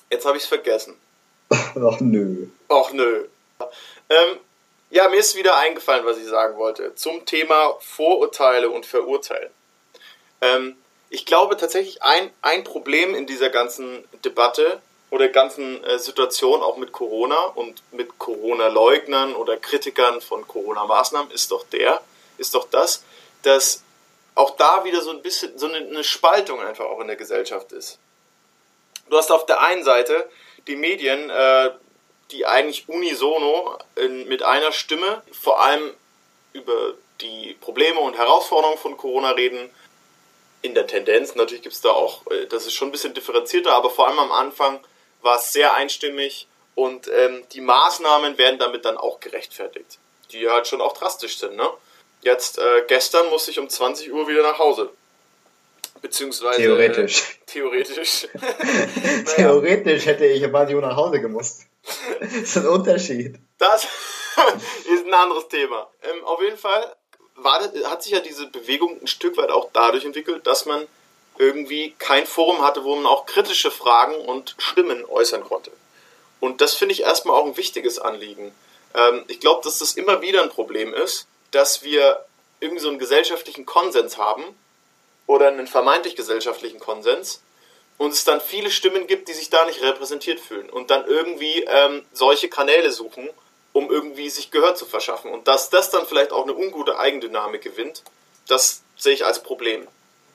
jetzt 0.09 0.25
habe 0.25 0.37
ich 0.37 0.43
es 0.43 0.49
vergessen. 0.49 0.95
Ach 1.49 1.99
nö. 1.99 2.47
Ach 2.69 2.91
nö. 2.91 3.27
Ähm, 4.09 4.37
ja, 4.89 5.09
mir 5.09 5.17
ist 5.17 5.35
wieder 5.35 5.57
eingefallen, 5.57 6.05
was 6.05 6.17
ich 6.17 6.27
sagen 6.27 6.57
wollte. 6.57 6.95
Zum 6.95 7.25
Thema 7.25 7.75
Vorurteile 7.81 8.69
und 8.69 8.85
Verurteilen. 8.85 9.49
Ähm, 10.39 10.77
ich 11.09 11.25
glaube 11.25 11.57
tatsächlich, 11.57 12.03
ein, 12.03 12.31
ein 12.41 12.63
Problem 12.63 13.15
in 13.15 13.25
dieser 13.25 13.49
ganzen 13.49 14.03
Debatte 14.25 14.81
oder 15.09 15.29
ganzen 15.29 15.83
äh, 15.83 15.99
Situation 15.99 16.61
auch 16.61 16.77
mit 16.77 16.91
Corona 16.91 17.37
und 17.55 17.81
mit 17.91 18.19
Corona-Leugnern 18.19 19.35
oder 19.35 19.57
Kritikern 19.57 20.21
von 20.21 20.47
Corona-Maßnahmen 20.47 21.31
ist 21.31 21.51
doch 21.51 21.65
der, 21.67 22.01
ist 22.37 22.53
doch 22.53 22.67
das, 22.69 23.03
dass 23.43 23.83
auch 24.35 24.55
da 24.57 24.83
wieder 24.83 25.01
so 25.01 25.11
ein 25.11 25.21
bisschen 25.21 25.57
so 25.57 25.67
eine, 25.67 25.77
eine 25.77 26.03
Spaltung 26.03 26.61
einfach 26.61 26.85
auch 26.85 26.99
in 26.99 27.07
der 27.07 27.15
Gesellschaft 27.15 27.71
ist. 27.71 27.97
Du 29.09 29.17
hast 29.17 29.31
auf 29.31 29.45
der 29.45 29.61
einen 29.61 29.83
Seite 29.83 30.29
die 30.67 30.75
Medien, 30.75 31.29
äh, 31.29 31.71
die 32.31 32.45
eigentlich 32.45 32.89
unisono 32.89 33.77
in, 33.95 34.27
mit 34.27 34.43
einer 34.43 34.73
Stimme 34.73 35.23
vor 35.31 35.61
allem 35.61 35.93
über 36.53 36.93
die 37.21 37.55
Probleme 37.61 37.99
und 37.99 38.17
Herausforderungen 38.17 38.77
von 38.77 38.97
Corona 38.97 39.31
reden. 39.31 39.69
In 40.61 40.73
der 40.73 40.87
Tendenz, 40.87 41.35
natürlich 41.35 41.61
gibt 41.61 41.75
es 41.75 41.81
da 41.81 41.89
auch, 41.89 42.25
äh, 42.31 42.45
das 42.47 42.65
ist 42.65 42.73
schon 42.73 42.89
ein 42.89 42.91
bisschen 42.91 43.13
differenzierter, 43.13 43.73
aber 43.73 43.89
vor 43.89 44.07
allem 44.07 44.19
am 44.19 44.31
Anfang 44.31 44.79
war 45.21 45.37
es 45.37 45.53
sehr 45.53 45.73
einstimmig 45.75 46.47
und 46.75 47.07
ähm, 47.07 47.43
die 47.53 47.61
Maßnahmen 47.61 48.37
werden 48.37 48.59
damit 48.59 48.85
dann 48.85 48.97
auch 48.97 49.19
gerechtfertigt, 49.19 49.99
die 50.31 50.49
halt 50.49 50.67
schon 50.67 50.81
auch 50.81 50.93
drastisch 50.93 51.37
sind. 51.37 51.55
Ne? 51.55 51.69
jetzt 52.21 52.57
äh, 52.57 52.83
gestern 52.87 53.29
musste 53.29 53.51
ich 53.51 53.59
um 53.59 53.69
20 53.69 54.11
Uhr 54.11 54.27
wieder 54.27 54.43
nach 54.43 54.59
Hause. 54.59 54.91
Beziehungsweise. 56.01 56.61
Theoretisch. 56.61 57.21
Äh, 57.21 57.45
theoretisch. 57.47 58.27
Theoretisch 59.35 60.05
hätte 60.05 60.25
ich 60.25 60.43
um 60.43 60.51
20 60.51 60.75
Uhr 60.75 60.81
nach 60.81 60.95
Hause 60.95 61.19
gemusst. 61.19 61.63
Das 62.19 62.33
ist 62.33 62.57
ein 62.57 62.67
Unterschied. 62.67 63.39
Das 63.57 63.83
ist 64.93 65.05
ein 65.05 65.13
anderes 65.13 65.47
Thema. 65.47 65.89
Ähm, 66.03 66.23
auf 66.23 66.41
jeden 66.41 66.57
Fall 66.57 66.95
war, 67.37 67.61
hat 67.61 68.03
sich 68.03 68.11
ja 68.11 68.19
diese 68.19 68.47
Bewegung 68.47 68.99
ein 69.01 69.07
Stück 69.07 69.37
weit 69.37 69.51
auch 69.51 69.69
dadurch 69.73 70.05
entwickelt, 70.05 70.45
dass 70.45 70.65
man 70.65 70.85
irgendwie 71.37 71.93
kein 71.99 72.25
Forum 72.25 72.61
hatte, 72.61 72.83
wo 72.83 72.95
man 72.95 73.05
auch 73.05 73.25
kritische 73.25 73.71
Fragen 73.71 74.15
und 74.15 74.55
Stimmen 74.57 75.05
äußern 75.05 75.43
konnte. 75.43 75.71
Und 76.39 76.61
das 76.61 76.73
finde 76.73 76.93
ich 76.93 77.01
erstmal 77.01 77.39
auch 77.39 77.45
ein 77.45 77.57
wichtiges 77.57 77.99
Anliegen. 77.99 78.53
Ähm, 78.93 79.23
ich 79.27 79.39
glaube, 79.39 79.61
dass 79.63 79.79
das 79.79 79.93
immer 79.93 80.21
wieder 80.21 80.41
ein 80.43 80.49
Problem 80.49 80.93
ist, 80.93 81.27
dass 81.51 81.83
wir 81.83 82.25
irgendwie 82.59 82.81
so 82.81 82.89
einen 82.89 82.99
gesellschaftlichen 82.99 83.65
Konsens 83.65 84.17
haben 84.17 84.43
oder 85.27 85.47
einen 85.47 85.67
vermeintlich 85.67 86.15
gesellschaftlichen 86.15 86.79
Konsens 86.79 87.41
und 87.97 88.13
es 88.13 88.23
dann 88.23 88.41
viele 88.41 88.71
Stimmen 88.71 89.07
gibt, 89.07 89.27
die 89.27 89.33
sich 89.33 89.49
da 89.49 89.65
nicht 89.65 89.81
repräsentiert 89.81 90.39
fühlen 90.39 90.69
und 90.69 90.89
dann 90.89 91.05
irgendwie 91.05 91.63
ähm, 91.67 92.03
solche 92.13 92.49
Kanäle 92.49 92.91
suchen, 92.91 93.29
um 93.77 93.91
irgendwie 93.91 94.27
sich 94.31 94.49
Gehör 94.49 94.73
zu 94.73 94.87
verschaffen. 94.87 95.29
Und 95.29 95.47
dass 95.47 95.69
das 95.69 95.91
dann 95.91 96.07
vielleicht 96.07 96.31
auch 96.31 96.43
eine 96.43 96.55
ungute 96.55 96.97
Eigendynamik 96.97 97.61
gewinnt, 97.61 98.01
das 98.47 98.81
sehe 98.97 99.13
ich 99.13 99.23
als 99.23 99.43
Problem. 99.43 99.87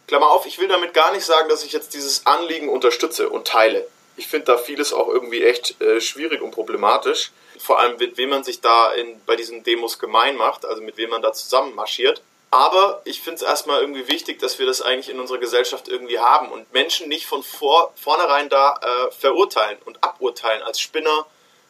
Klammer 0.07 0.31
auf, 0.31 0.47
ich 0.47 0.61
will 0.61 0.69
damit 0.69 0.95
gar 0.95 1.11
nicht 1.11 1.25
sagen, 1.25 1.49
dass 1.49 1.65
ich 1.65 1.73
jetzt 1.73 1.93
dieses 1.93 2.25
Anliegen 2.25 2.69
unterstütze 2.69 3.29
und 3.29 3.49
teile. 3.49 3.85
Ich 4.17 4.29
finde 4.29 4.47
da 4.47 4.59
vieles 4.59 4.93
auch 4.93 5.09
irgendwie 5.09 5.43
echt 5.43 5.81
äh, 5.81 6.01
schwierig 6.01 6.41
und 6.41 6.53
problematisch. 6.53 7.33
Vor 7.59 7.81
allem, 7.81 7.97
mit 7.97 8.17
wem 8.17 8.31
man 8.31 8.45
sich 8.45 8.61
da 8.61 8.93
in, 8.93 9.21
bei 9.27 9.35
diesen 9.35 9.65
Demos 9.65 9.99
gemein 9.99 10.37
macht, 10.37 10.65
also 10.65 10.81
mit 10.81 10.97
wem 10.97 11.11
man 11.11 11.23
da 11.23 11.33
zusammen 11.33 11.75
marschiert. 11.75 12.23
Aber 12.53 13.03
ich 13.05 13.23
finde 13.23 13.37
es 13.37 13.43
erstmal 13.43 13.81
irgendwie 13.81 14.07
wichtig, 14.07 14.39
dass 14.39 14.61
wir 14.61 14.67
das 14.67 14.83
eigentlich 14.83 15.09
in 15.09 15.19
unserer 15.19 15.39
Gesellschaft 15.39 15.89
irgendwie 15.89 16.21
haben 16.21 16.53
und 16.53 16.73
Menschen 16.73 17.09
nicht 17.09 17.27
von 17.27 17.43
vor, 17.43 17.93
vornherein 17.97 18.49
da 18.51 18.79
äh, 18.83 19.11
verurteilen 19.11 19.79
und 19.85 20.05
aburteilen 20.05 20.63
als 20.63 20.79
Spinner, 20.79 21.27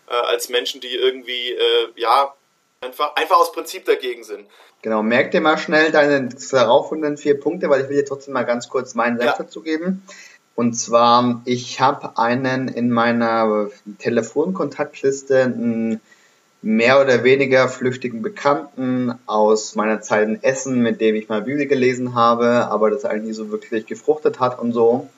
äh, 0.09 0.15
als 0.15 0.49
Menschen, 0.49 0.81
die 0.81 0.95
irgendwie, 0.95 1.53
äh, 1.53 1.89
ja, 1.97 2.35
einfach, 2.81 3.15
einfach 3.17 3.37
aus 3.37 3.53
Prinzip 3.53 3.85
dagegen 3.85 4.25
sind. 4.25 4.47
Genau, 4.83 5.03
merk 5.03 5.31
dir 5.31 5.41
mal 5.41 5.59
schnell 5.59 5.93
deine 5.93 6.29
darauffolgenden 6.29 7.17
vier 7.17 7.39
Punkte, 7.39 7.71
weil 7.71 7.83
ich 7.83 7.89
will 7.89 7.97
dir 7.97 8.05
trotzdem 8.05 8.35
mal 8.35 8.45
ganz 8.45 8.69
kurz 8.69 8.95
meinen 8.95 9.19
Senf 9.19 9.31
ja. 9.31 9.39
dazu 9.39 9.63
geben. 9.63 10.03
Und 10.55 10.75
zwar, 10.75 11.41
ich 11.45 11.81
habe 11.81 12.19
einen 12.19 12.69
in 12.69 12.91
meiner 12.91 13.71
Telefonkontaktliste 13.99 15.45
einen 15.45 16.01
mehr 16.63 17.01
oder 17.01 17.25
weniger 17.25 17.69
flüchtigen 17.69 18.23
Bekannten 18.23 19.19
aus 19.27 19.75
meiner 19.75 20.01
Zeit 20.01 20.29
in 20.29 20.43
Essen, 20.43 20.81
mit 20.81 21.01
dem 21.01 21.15
ich 21.15 21.29
mal 21.29 21.43
Bibel 21.43 21.67
gelesen 21.67 22.15
habe, 22.15 22.69
aber 22.69 22.91
das 22.91 23.05
eigentlich 23.05 23.25
nie 23.25 23.33
so 23.33 23.51
wirklich 23.51 23.87
gefruchtet 23.87 24.41
hat 24.41 24.59
und 24.59 24.73
so. 24.73 25.09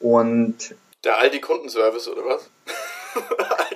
Und 0.00 0.74
der 1.04 1.18
Aldi 1.18 1.40
Kundenservice 1.40 2.08
oder 2.08 2.24
was? 2.24 2.50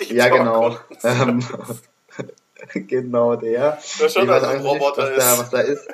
Ja, 0.09 0.29
genau. 0.29 0.77
Ähm, 1.03 1.41
genau 2.87 3.37
der. 3.37 3.79
Das 3.99 4.13
schon, 4.13 4.29
weiß 4.29 4.43
ein 4.45 4.61
Roboter 4.61 5.11
nicht, 5.11 5.19
was, 5.19 5.25
da, 5.25 5.39
was 5.39 5.51
da 5.51 5.61
ist. 5.61 5.89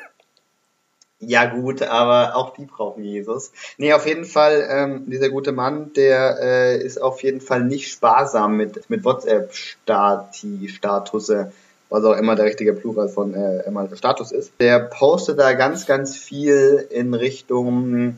Ja 1.22 1.44
gut, 1.44 1.82
aber 1.82 2.34
auch 2.34 2.54
die 2.54 2.64
brauchen 2.64 3.04
Jesus. 3.04 3.52
Nee, 3.76 3.92
auf 3.92 4.06
jeden 4.06 4.24
Fall, 4.24 4.66
ähm, 4.70 5.04
dieser 5.06 5.28
gute 5.28 5.52
Mann, 5.52 5.92
der 5.92 6.38
äh, 6.40 6.82
ist 6.82 6.98
auf 7.00 7.22
jeden 7.22 7.42
Fall 7.42 7.62
nicht 7.62 7.92
sparsam 7.92 8.56
mit, 8.56 8.88
mit 8.88 9.04
WhatsApp-Stati-Statusse, 9.04 11.52
was 11.90 12.04
auch 12.04 12.16
immer 12.16 12.36
der 12.36 12.46
richtige 12.46 12.72
Plural 12.72 13.10
von 13.10 13.34
äh, 13.34 13.62
Status 13.96 14.32
ist. 14.32 14.54
Der 14.60 14.80
postet 14.80 15.38
da 15.38 15.52
ganz, 15.52 15.84
ganz 15.84 16.16
viel 16.16 16.88
in 16.88 17.12
Richtung 17.12 18.16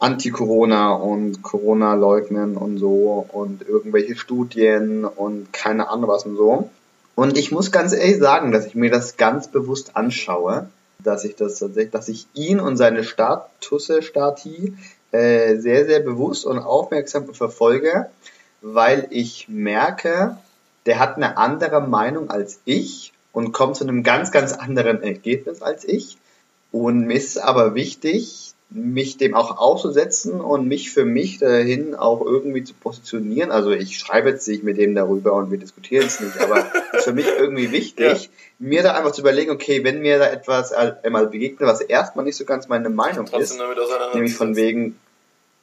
Anti-Corona 0.00 0.92
und 0.92 1.42
Corona 1.42 1.94
leugnen 1.94 2.56
und 2.56 2.78
so 2.78 3.26
und 3.32 3.66
irgendwelche 3.66 4.16
Studien 4.16 5.04
und 5.04 5.52
keine 5.52 5.88
Ahnung 5.88 6.08
was 6.08 6.24
und 6.24 6.36
so. 6.36 6.70
Und 7.14 7.38
ich 7.38 7.52
muss 7.52 7.70
ganz 7.70 7.92
ehrlich 7.92 8.18
sagen, 8.18 8.50
dass 8.50 8.66
ich 8.66 8.74
mir 8.74 8.90
das 8.90 9.16
ganz 9.16 9.48
bewusst 9.48 9.96
anschaue 9.96 10.68
dass 11.04 11.24
ich 11.24 11.36
das 11.36 11.58
tatsächlich, 11.58 11.92
dass 11.92 12.08
ich 12.08 12.26
ihn 12.34 12.60
und 12.60 12.76
seine 12.76 13.04
Statusse, 13.04 14.02
Stati, 14.02 14.74
äh, 15.12 15.56
sehr, 15.56 15.86
sehr 15.86 16.00
bewusst 16.00 16.44
und 16.46 16.58
aufmerksam 16.58 17.32
verfolge, 17.34 18.06
weil 18.60 19.06
ich 19.10 19.48
merke, 19.48 20.36
der 20.86 20.98
hat 20.98 21.16
eine 21.16 21.36
andere 21.36 21.80
Meinung 21.80 22.30
als 22.30 22.60
ich 22.64 23.12
und 23.32 23.52
kommt 23.52 23.76
zu 23.76 23.84
einem 23.84 24.02
ganz, 24.02 24.30
ganz 24.30 24.52
anderen 24.52 25.02
Ergebnis 25.02 25.62
als 25.62 25.84
ich. 25.84 26.18
Und 26.72 27.06
mir 27.06 27.14
ist 27.14 27.38
aber 27.38 27.74
wichtig, 27.74 28.49
mich 28.70 29.16
dem 29.16 29.34
auch 29.34 29.58
auszusetzen 29.58 30.40
und 30.40 30.68
mich 30.68 30.92
für 30.92 31.04
mich 31.04 31.38
dahin 31.38 31.96
auch 31.96 32.24
irgendwie 32.24 32.62
zu 32.62 32.72
positionieren. 32.72 33.50
Also 33.50 33.72
ich 33.72 33.98
schreibe 33.98 34.30
jetzt 34.30 34.46
nicht 34.46 34.62
mit 34.62 34.78
dem 34.78 34.94
darüber 34.94 35.34
und 35.34 35.50
wir 35.50 35.58
diskutieren 35.58 36.06
es 36.06 36.20
nicht, 36.20 36.38
aber 36.38 36.64
ist 36.92 37.04
für 37.04 37.12
mich 37.12 37.26
irgendwie 37.26 37.72
wichtig, 37.72 38.24
ja. 38.24 38.28
mir 38.60 38.82
da 38.84 38.94
einfach 38.94 39.10
zu 39.10 39.22
überlegen, 39.22 39.50
okay, 39.50 39.82
wenn 39.82 40.00
mir 40.00 40.20
da 40.20 40.26
etwas 40.26 40.72
einmal 40.72 41.26
begegnet, 41.26 41.68
was 41.68 41.80
erstmal 41.80 42.24
nicht 42.24 42.36
so 42.36 42.44
ganz 42.44 42.68
meine 42.68 42.90
Meinung 42.90 43.26
ist, 43.26 43.58
nämlich 44.14 44.34
von 44.34 44.54
wegen 44.54 44.96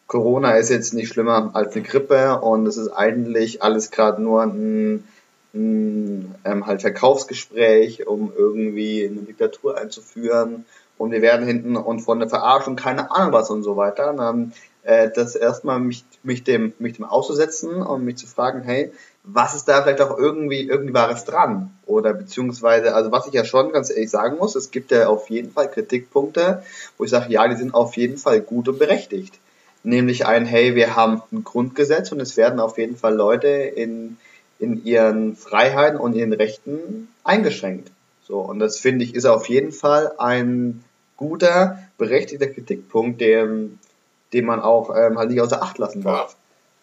Corona 0.07 0.57
ist 0.57 0.69
jetzt 0.69 0.93
nicht 0.93 1.09
schlimmer 1.09 1.51
als 1.53 1.75
eine 1.75 1.85
Grippe 1.85 2.39
und 2.41 2.65
es 2.65 2.75
ist 2.75 2.89
eigentlich 2.89 3.63
alles 3.63 3.89
gerade 3.89 4.21
nur 4.21 4.41
ein, 4.41 5.05
ein 5.53 6.35
ähm, 6.43 6.65
halt 6.65 6.81
Verkaufsgespräch, 6.81 8.05
um 8.05 8.33
irgendwie 8.35 9.05
eine 9.05 9.21
Diktatur 9.21 9.77
einzuführen 9.77 10.65
und 10.97 11.11
wir 11.11 11.21
werden 11.21 11.45
hinten 11.45 11.75
und 11.75 11.99
von 11.99 12.19
der 12.19 12.29
Verarschung 12.29 12.75
keine 12.75 13.11
Ahnung 13.11 13.33
was 13.33 13.49
und 13.49 13.63
so 13.63 13.77
weiter. 13.77 14.09
Und 14.11 14.17
dann 14.17 14.53
äh, 14.83 15.09
das 15.13 15.35
erstmal 15.35 15.79
mich, 15.79 16.05
mich 16.23 16.43
dem 16.43 16.73
mich 16.79 16.93
dem 16.93 17.05
auszusetzen 17.05 17.81
und 17.81 18.03
mich 18.03 18.17
zu 18.17 18.27
fragen, 18.27 18.63
hey, 18.63 18.91
was 19.23 19.55
ist 19.55 19.67
da 19.67 19.83
vielleicht 19.83 20.01
auch 20.01 20.17
irgendwie 20.17 20.61
irgendwie 20.61 20.93
Wahres 20.93 21.25
dran? 21.25 21.71
Oder 21.85 22.13
beziehungsweise, 22.13 22.95
also 22.95 23.11
was 23.11 23.27
ich 23.27 23.33
ja 23.33 23.43
schon 23.43 23.73
ganz 23.73 23.89
ehrlich 23.89 24.09
sagen 24.09 24.37
muss, 24.37 24.55
es 24.55 24.71
gibt 24.71 24.91
ja 24.91 25.07
auf 25.07 25.29
jeden 25.29 25.51
Fall 25.51 25.69
Kritikpunkte, 25.69 26.63
wo 26.97 27.03
ich 27.03 27.09
sage, 27.09 27.31
ja, 27.33 27.47
die 27.47 27.57
sind 27.57 27.73
auf 27.73 27.97
jeden 27.97 28.17
Fall 28.17 28.39
gut 28.39 28.69
und 28.69 28.79
berechtigt. 28.79 29.37
Nämlich 29.83 30.25
ein, 30.25 30.45
hey, 30.45 30.75
wir 30.75 30.95
haben 30.95 31.21
ein 31.31 31.43
Grundgesetz 31.43 32.11
und 32.11 32.21
es 32.21 32.37
werden 32.37 32.59
auf 32.59 32.77
jeden 32.77 32.95
Fall 32.95 33.15
Leute 33.15 33.47
in, 33.47 34.17
in 34.59 34.83
ihren 34.85 35.35
Freiheiten 35.35 35.99
und 35.99 36.13
ihren 36.13 36.33
Rechten 36.33 37.09
eingeschränkt. 37.23 37.91
So, 38.23 38.39
und 38.39 38.59
das 38.59 38.77
finde 38.79 39.05
ich 39.05 39.15
ist 39.15 39.25
auf 39.25 39.47
jeden 39.47 39.71
Fall 39.71 40.13
ein 40.17 40.83
guter, 41.17 41.79
berechtigter 41.97 42.47
Kritikpunkt, 42.47 43.19
den, 43.19 43.79
den 44.33 44.45
man 44.45 44.61
auch 44.61 44.95
ähm, 44.95 45.17
halt 45.17 45.31
nicht 45.31 45.41
außer 45.41 45.61
Acht 45.61 45.77
lassen 45.77 46.03
darf. 46.03 46.35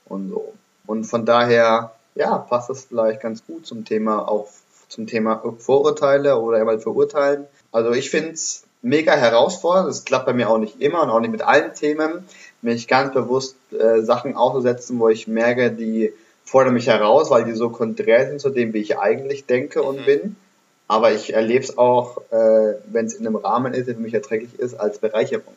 Und 0.07 0.31
so. 0.31 0.53
Und 0.87 1.05
von 1.05 1.25
daher, 1.25 1.93
ja, 2.15 2.37
passt 2.39 2.69
das 2.69 2.85
vielleicht 2.85 3.21
ganz 3.21 3.47
gut 3.47 3.67
zum 3.67 3.85
Thema, 3.85 4.29
auch 4.29 4.49
zum 4.89 5.07
Thema 5.07 5.43
Vorurteile 5.59 6.39
oder 6.39 6.59
einmal 6.59 6.79
verurteilen. 6.79 7.47
Also 7.73 7.93
ich 7.93 8.11
finde 8.11 8.33
es 8.33 8.65
mega 8.83 9.15
herausfordernd. 9.15 9.89
Das 9.89 10.05
klappt 10.05 10.27
bei 10.27 10.35
mir 10.35 10.51
auch 10.51 10.59
nicht 10.59 10.81
immer 10.81 11.03
und 11.03 11.11
auch 11.11 11.21
nicht 11.21 11.33
mit 11.33 11.43
allen 11.43 11.75
Themen. 11.75 12.29
Mich 12.63 12.87
ganz 12.87 13.13
bewusst 13.13 13.57
äh, 13.73 14.03
Sachen 14.03 14.37
auszusetzen, 14.37 14.99
wo 14.99 15.09
ich 15.09 15.27
merke, 15.27 15.73
die 15.73 16.13
fordern 16.45 16.75
mich 16.75 16.87
heraus, 16.87 17.31
weil 17.31 17.45
die 17.45 17.53
so 17.53 17.71
konträr 17.71 18.29
sind 18.29 18.41
zu 18.41 18.51
dem, 18.51 18.73
wie 18.75 18.79
ich 18.79 18.99
eigentlich 18.99 19.47
denke 19.47 19.83
und 19.83 20.01
mhm. 20.01 20.05
bin. 20.05 20.37
Aber 20.87 21.13
ich 21.13 21.33
erlebe 21.33 21.65
es 21.65 21.79
auch, 21.79 22.19
äh, 22.31 22.75
wenn 22.87 23.07
es 23.07 23.15
in 23.15 23.27
einem 23.27 23.37
Rahmen 23.37 23.73
ist, 23.73 23.87
der 23.87 23.95
für 23.95 24.01
mich 24.01 24.15
erträglich 24.15 24.59
ist, 24.59 24.75
als 24.75 24.99
Bereicherung. 24.99 25.55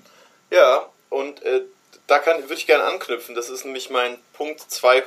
Ja, 0.52 0.86
und 1.10 1.44
äh, 1.44 1.62
da 2.08 2.20
kann, 2.20 2.42
würde 2.44 2.54
ich 2.54 2.68
gerne 2.68 2.86
anknüpfen. 2.86 3.36
Das 3.36 3.50
ist 3.50 3.66
nämlich 3.66 3.90
mein 3.90 4.18
Punkt 4.34 4.62
2.5. 4.62 5.04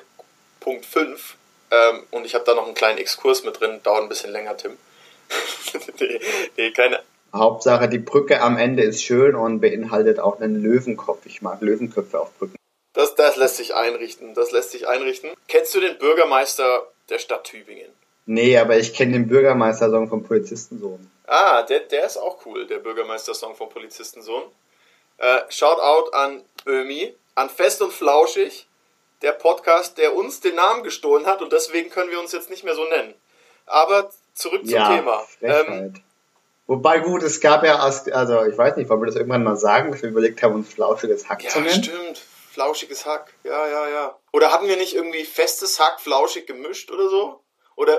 Ähm, 1.70 2.02
und 2.10 2.26
ich 2.26 2.34
habe 2.34 2.44
da 2.44 2.54
noch 2.54 2.66
einen 2.66 2.74
kleinen 2.74 2.98
Exkurs 2.98 3.44
mit 3.44 3.60
drin, 3.60 3.80
dauert 3.82 4.02
ein 4.02 4.08
bisschen 4.08 4.32
länger, 4.32 4.56
Tim. 4.56 4.76
nee, 6.00 6.20
nee, 6.56 6.70
keine. 6.72 7.00
Hauptsache, 7.32 7.88
die 7.88 7.98
Brücke 7.98 8.40
am 8.40 8.58
Ende 8.58 8.82
ist 8.82 9.02
schön 9.02 9.36
und 9.36 9.60
beinhaltet 9.60 10.18
auch 10.18 10.40
einen 10.40 10.60
Löwenkopf. 10.60 11.24
Ich 11.26 11.42
mag 11.42 11.60
Löwenköpfe 11.60 12.20
auf 12.20 12.36
Brücken. 12.38 12.56
Das, 12.92 13.14
das 13.14 13.36
lässt 13.36 13.56
sich 13.56 13.74
einrichten. 13.74 14.34
Das 14.34 14.50
lässt 14.50 14.72
sich 14.72 14.88
einrichten. 14.88 15.30
Kennst 15.46 15.74
du 15.74 15.80
den 15.80 15.96
Bürgermeister 15.98 16.88
der 17.08 17.18
Stadt 17.18 17.44
Tübingen? 17.44 17.90
Nee, 18.32 18.56
aber 18.56 18.76
ich 18.76 18.94
kenne 18.94 19.14
den 19.14 19.26
Bürgermeister-Song 19.26 20.08
vom 20.08 20.22
Polizistensohn. 20.22 21.10
Ah, 21.26 21.62
der, 21.62 21.80
der 21.80 22.06
ist 22.06 22.16
auch 22.16 22.46
cool, 22.46 22.64
der 22.64 22.78
Bürgermeister-Song 22.78 23.56
vom 23.56 23.68
Polizistensohn. 23.68 24.44
Äh, 25.16 25.40
Shoutout 25.49 26.12
an 26.12 26.44
Böhmi, 26.64 27.12
an 27.34 27.50
Fest 27.50 27.82
und 27.82 27.92
Flauschig, 27.92 28.68
der 29.22 29.32
Podcast, 29.32 29.99
der 29.99 30.14
uns 30.14 30.38
den 30.38 30.54
Namen 30.54 30.84
gestohlen 30.84 31.26
hat 31.26 31.42
und 31.42 31.52
deswegen 31.52 31.90
können 31.90 32.12
wir 32.12 32.20
uns 32.20 32.30
jetzt 32.30 32.50
nicht 32.50 32.62
mehr 32.62 32.76
so 32.76 32.84
nennen. 32.84 33.14
Aber 33.66 34.12
zurück 34.34 34.64
zum 34.64 34.75
ja, 34.75 34.96
Thema. 34.96 35.26
Ähm, 35.42 35.94
Wobei 36.68 37.00
gut, 37.00 37.25
es 37.25 37.40
gab 37.40 37.64
ja, 37.64 37.80
also 37.80 38.44
ich 38.44 38.56
weiß 38.56 38.76
nicht, 38.76 38.88
wollen 38.88 39.02
wir 39.02 39.06
das 39.06 39.16
irgendwann 39.16 39.42
mal 39.42 39.56
sagen, 39.56 39.90
dass 39.90 40.02
wir 40.02 40.08
überlegt 40.08 40.40
haben, 40.44 40.54
uns 40.54 40.72
flauschiges 40.72 41.28
Hack 41.28 41.42
ja, 41.42 41.50
zu 41.50 41.62
nennen? 41.62 41.82
Ja, 41.82 41.82
stimmt. 41.82 42.18
Flauschiges 42.52 43.06
Hack. 43.06 43.34
Ja, 43.42 43.66
ja, 43.66 43.88
ja. 43.88 44.16
Oder 44.30 44.52
hatten 44.52 44.68
wir 44.68 44.76
nicht 44.76 44.94
irgendwie 44.94 45.25
festes 45.25 45.80
Hack 45.80 46.00
flauschig 46.00 46.46
gemischt 46.46 46.92
oder 46.92 47.08
so? 47.08 47.40
Oder 47.80 47.99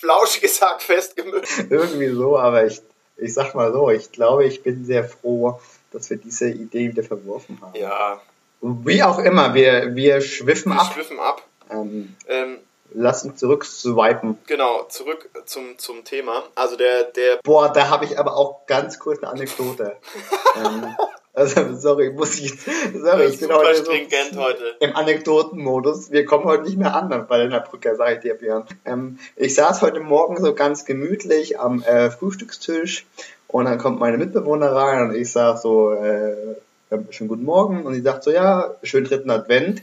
flauschiges 0.00 0.62
Hack 0.62 0.80
festgemischt. 0.80 1.66
Irgendwie 1.68 2.08
so, 2.08 2.38
aber 2.38 2.64
ich, 2.64 2.80
ich 3.18 3.34
sag 3.34 3.54
mal 3.54 3.70
so, 3.70 3.90
ich 3.90 4.10
glaube, 4.10 4.46
ich 4.46 4.62
bin 4.62 4.86
sehr 4.86 5.04
froh, 5.04 5.60
dass 5.90 6.08
wir 6.08 6.16
diese 6.16 6.48
Idee 6.48 6.88
wieder 6.88 7.02
verworfen 7.02 7.58
haben. 7.60 7.74
Ja. 7.78 8.22
Wie 8.62 9.02
auch 9.02 9.18
immer, 9.18 9.52
wir, 9.52 9.94
wir 9.94 10.22
schwiffen 10.22 10.72
Wir 10.72 10.80
ab. 10.80 10.92
schwiffen 10.94 11.20
ab. 11.20 11.42
Ähm, 11.70 12.16
Ähm, 12.26 12.56
lass 12.94 13.22
uns 13.24 13.38
zurück 13.38 13.66
swipen. 13.66 14.38
genau, 14.46 14.84
zurück 14.84 15.28
zum, 15.44 15.76
zum 15.78 16.04
Thema. 16.04 16.44
Also 16.54 16.76
der, 16.76 17.04
der 17.04 17.38
Boah, 17.44 17.70
da 17.70 17.88
habe 17.90 18.06
ich 18.06 18.18
aber 18.18 18.34
auch 18.34 18.66
ganz 18.66 18.98
kurz 18.98 19.22
eine 19.22 19.30
Anekdote. 19.30 19.96
ähm, 20.56 20.96
also, 21.34 21.76
sorry, 21.76 22.10
muss 22.10 22.38
ich. 22.38 22.52
Sorry, 22.94 23.26
ich 23.26 23.40
bin 23.40 23.52
heute 23.52 23.84
so 23.84 23.92
heute. 23.92 24.76
im 24.80 24.94
Anekdotenmodus. 24.94 26.10
Wir 26.10 26.26
kommen 26.26 26.44
heute 26.44 26.64
nicht 26.64 26.76
mehr 26.76 26.94
an 26.94 27.26
bei 27.26 27.46
der 27.46 27.60
Brücke, 27.60 27.96
sage 27.96 28.16
ich 28.16 28.20
dir, 28.20 28.34
Björn. 28.34 28.64
Ähm, 28.84 29.18
ich 29.36 29.54
saß 29.54 29.80
heute 29.82 30.00
Morgen 30.00 30.42
so 30.42 30.54
ganz 30.54 30.84
gemütlich 30.84 31.58
am 31.58 31.82
äh, 31.82 32.10
Frühstückstisch 32.10 33.06
und 33.48 33.64
dann 33.64 33.78
kommt 33.78 33.98
meine 33.98 34.18
Mitbewohner 34.18 34.72
rein 34.72 35.08
und 35.08 35.14
ich 35.14 35.32
sag 35.32 35.58
so, 35.58 35.92
äh, 35.92 36.56
ja, 36.90 36.98
schönen 37.10 37.28
guten 37.28 37.44
Morgen 37.44 37.84
und 37.84 37.94
die 37.94 38.02
sagt 38.02 38.24
so, 38.24 38.30
ja, 38.30 38.74
schönen 38.82 39.06
dritten 39.06 39.30
Advent. 39.30 39.82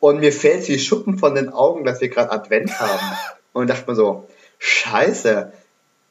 Und 0.00 0.20
mir 0.20 0.32
fällt 0.32 0.68
wie 0.68 0.78
Schuppen 0.78 1.18
von 1.18 1.34
den 1.34 1.48
Augen, 1.48 1.84
dass 1.84 2.00
wir 2.00 2.08
gerade 2.08 2.30
Advent 2.30 2.78
haben. 2.78 3.16
Und 3.52 3.68
dachte 3.68 3.90
mir 3.90 3.96
so, 3.96 4.28
scheiße, 4.60 5.52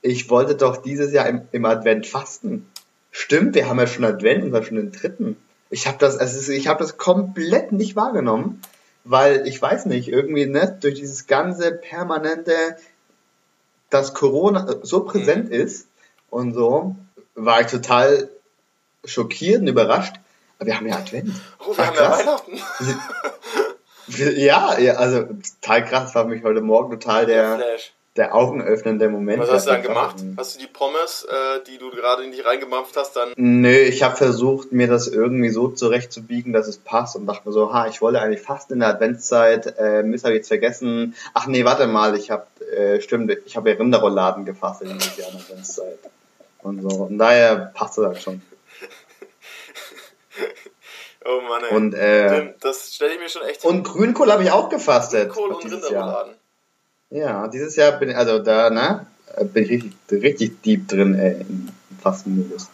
ich 0.01 0.29
wollte 0.29 0.55
doch 0.55 0.75
dieses 0.75 1.13
Jahr 1.13 1.27
im, 1.27 1.47
im 1.53 1.63
Advent 1.63 2.05
fasten. 2.05 2.69
Stimmt, 3.11 3.55
wir 3.55 3.67
haben 3.67 3.79
ja 3.79 3.87
schon 3.87 4.05
Advent 4.05 4.43
und 4.43 4.51
zwar 4.51 4.63
schon 4.63 4.77
den 4.77 4.91
dritten. 4.91 5.37
Ich 5.69 5.87
habe 5.87 5.97
das, 5.97 6.17
also 6.17 6.51
ich 6.51 6.67
habe 6.67 6.79
das 6.79 6.97
komplett 6.97 7.71
nicht 7.71 7.95
wahrgenommen, 7.95 8.61
weil 9.03 9.47
ich 9.47 9.61
weiß 9.61 9.85
nicht, 9.85 10.07
irgendwie 10.07 10.45
ne, 10.45 10.77
durch 10.79 10.95
dieses 10.95 11.27
ganze 11.27 11.71
permanente, 11.71 12.53
dass 13.89 14.13
Corona 14.13 14.75
so 14.83 15.01
präsent 15.01 15.49
ist 15.49 15.87
und 16.29 16.53
so, 16.53 16.95
war 17.35 17.61
ich 17.61 17.67
total 17.67 18.29
schockiert 19.05 19.61
und 19.61 19.67
überrascht. 19.67 20.15
Aber 20.59 20.67
wir 20.67 20.77
haben 20.77 20.87
ja 20.87 20.97
Advent. 20.97 21.31
Oh, 21.59 21.75
wir 21.77 21.83
Ach, 21.83 21.87
haben 21.87 21.95
ja. 21.95 22.11
Weihnachten. 22.17 22.61
Ja, 24.07 24.79
ja, 24.79 24.93
also 24.93 25.27
total 25.61 25.85
krass 25.85 26.15
war 26.15 26.25
mich 26.25 26.43
heute 26.43 26.61
Morgen 26.61 26.91
total 26.91 27.25
der, 27.25 27.55
Flash. 27.57 27.93
Der 28.17 28.33
augenöffnende 28.35 29.09
Moment. 29.09 29.39
Was 29.39 29.51
hast 29.51 29.67
du 29.67 29.71
dann 29.71 29.83
gemacht? 29.83 30.15
krass. 30.17 30.25
Hast 30.37 30.55
du 30.55 30.59
die 30.59 30.67
Pommes, 30.67 31.25
äh, 31.29 31.63
die 31.67 31.77
du 31.77 31.89
gerade 31.91 32.23
in 32.23 32.31
dich 32.31 32.45
reingemampft 32.45 32.97
hast, 32.97 33.15
dann 33.15 33.29
Nö, 33.35 33.69
ich 33.69 34.03
habe 34.03 34.15
versucht, 34.15 34.71
mir 34.71 34.87
das 34.87 35.07
irgendwie 35.07 35.49
so 35.49 35.69
zurechtzubiegen, 35.69 36.53
dass 36.53 36.67
es 36.67 36.77
passt 36.77 37.15
und 37.15 37.27
dachte 37.27 37.47
mir 37.47 37.53
so, 37.53 37.73
ha, 37.73 37.87
ich 37.87 38.01
wollte 38.01 38.21
eigentlich 38.21 38.41
fast 38.41 38.71
in 38.71 38.79
der 38.79 38.89
Adventszeit, 38.89 39.77
äh, 39.77 40.03
Mist, 40.03 40.25
habe 40.25 40.33
ich 40.33 40.39
jetzt 40.39 40.47
vergessen. 40.47 41.15
Ach 41.33 41.47
nee, 41.47 41.63
warte 41.63 41.87
mal, 41.87 42.17
ich 42.17 42.31
habe, 42.31 42.47
äh, 42.75 42.99
stimmt, 43.01 43.31
ich 43.45 43.55
habe 43.55 43.69
ja 43.69 43.75
Rinderrouladen 43.77 44.45
gefastet 44.45 44.89
in 44.89 44.97
der 44.97 45.27
Adventszeit. 45.27 45.99
Und 46.63 46.81
so, 46.81 47.03
und 47.03 47.17
daher 47.17 47.71
passt 47.73 47.97
das 47.97 48.21
schon. 48.21 48.41
Oh 51.29 51.41
Mann, 51.41 51.61
ey. 51.69 51.75
Und, 51.75 51.93
äh, 51.93 52.53
das 52.61 52.93
stelle 52.93 53.15
ich 53.15 53.19
mir 53.19 53.27
schon 53.27 53.41
echt 53.41 53.65
und 53.65 53.83
Grünkohl 53.83 54.31
habe 54.31 54.43
ich 54.43 54.51
auch 54.51 54.69
gefastet. 54.69 55.29
Kohl 55.29 55.49
und 55.49 55.61
dieses 55.61 55.89
Jahr. 55.89 56.29
Ja, 57.09 57.47
dieses 57.47 57.75
Jahr 57.75 57.93
bin 57.93 58.09
ich, 58.09 58.15
also 58.17 58.39
da, 58.39 58.69
ne, 58.69 59.07
bin 59.53 59.63
ich 59.63 59.69
richtig, 59.71 59.93
richtig 60.11 60.61
deep 60.61 60.87
drin, 60.87 61.15
äh, 61.17 61.41
im 61.41 61.69
Fastenmodus. 62.01 62.67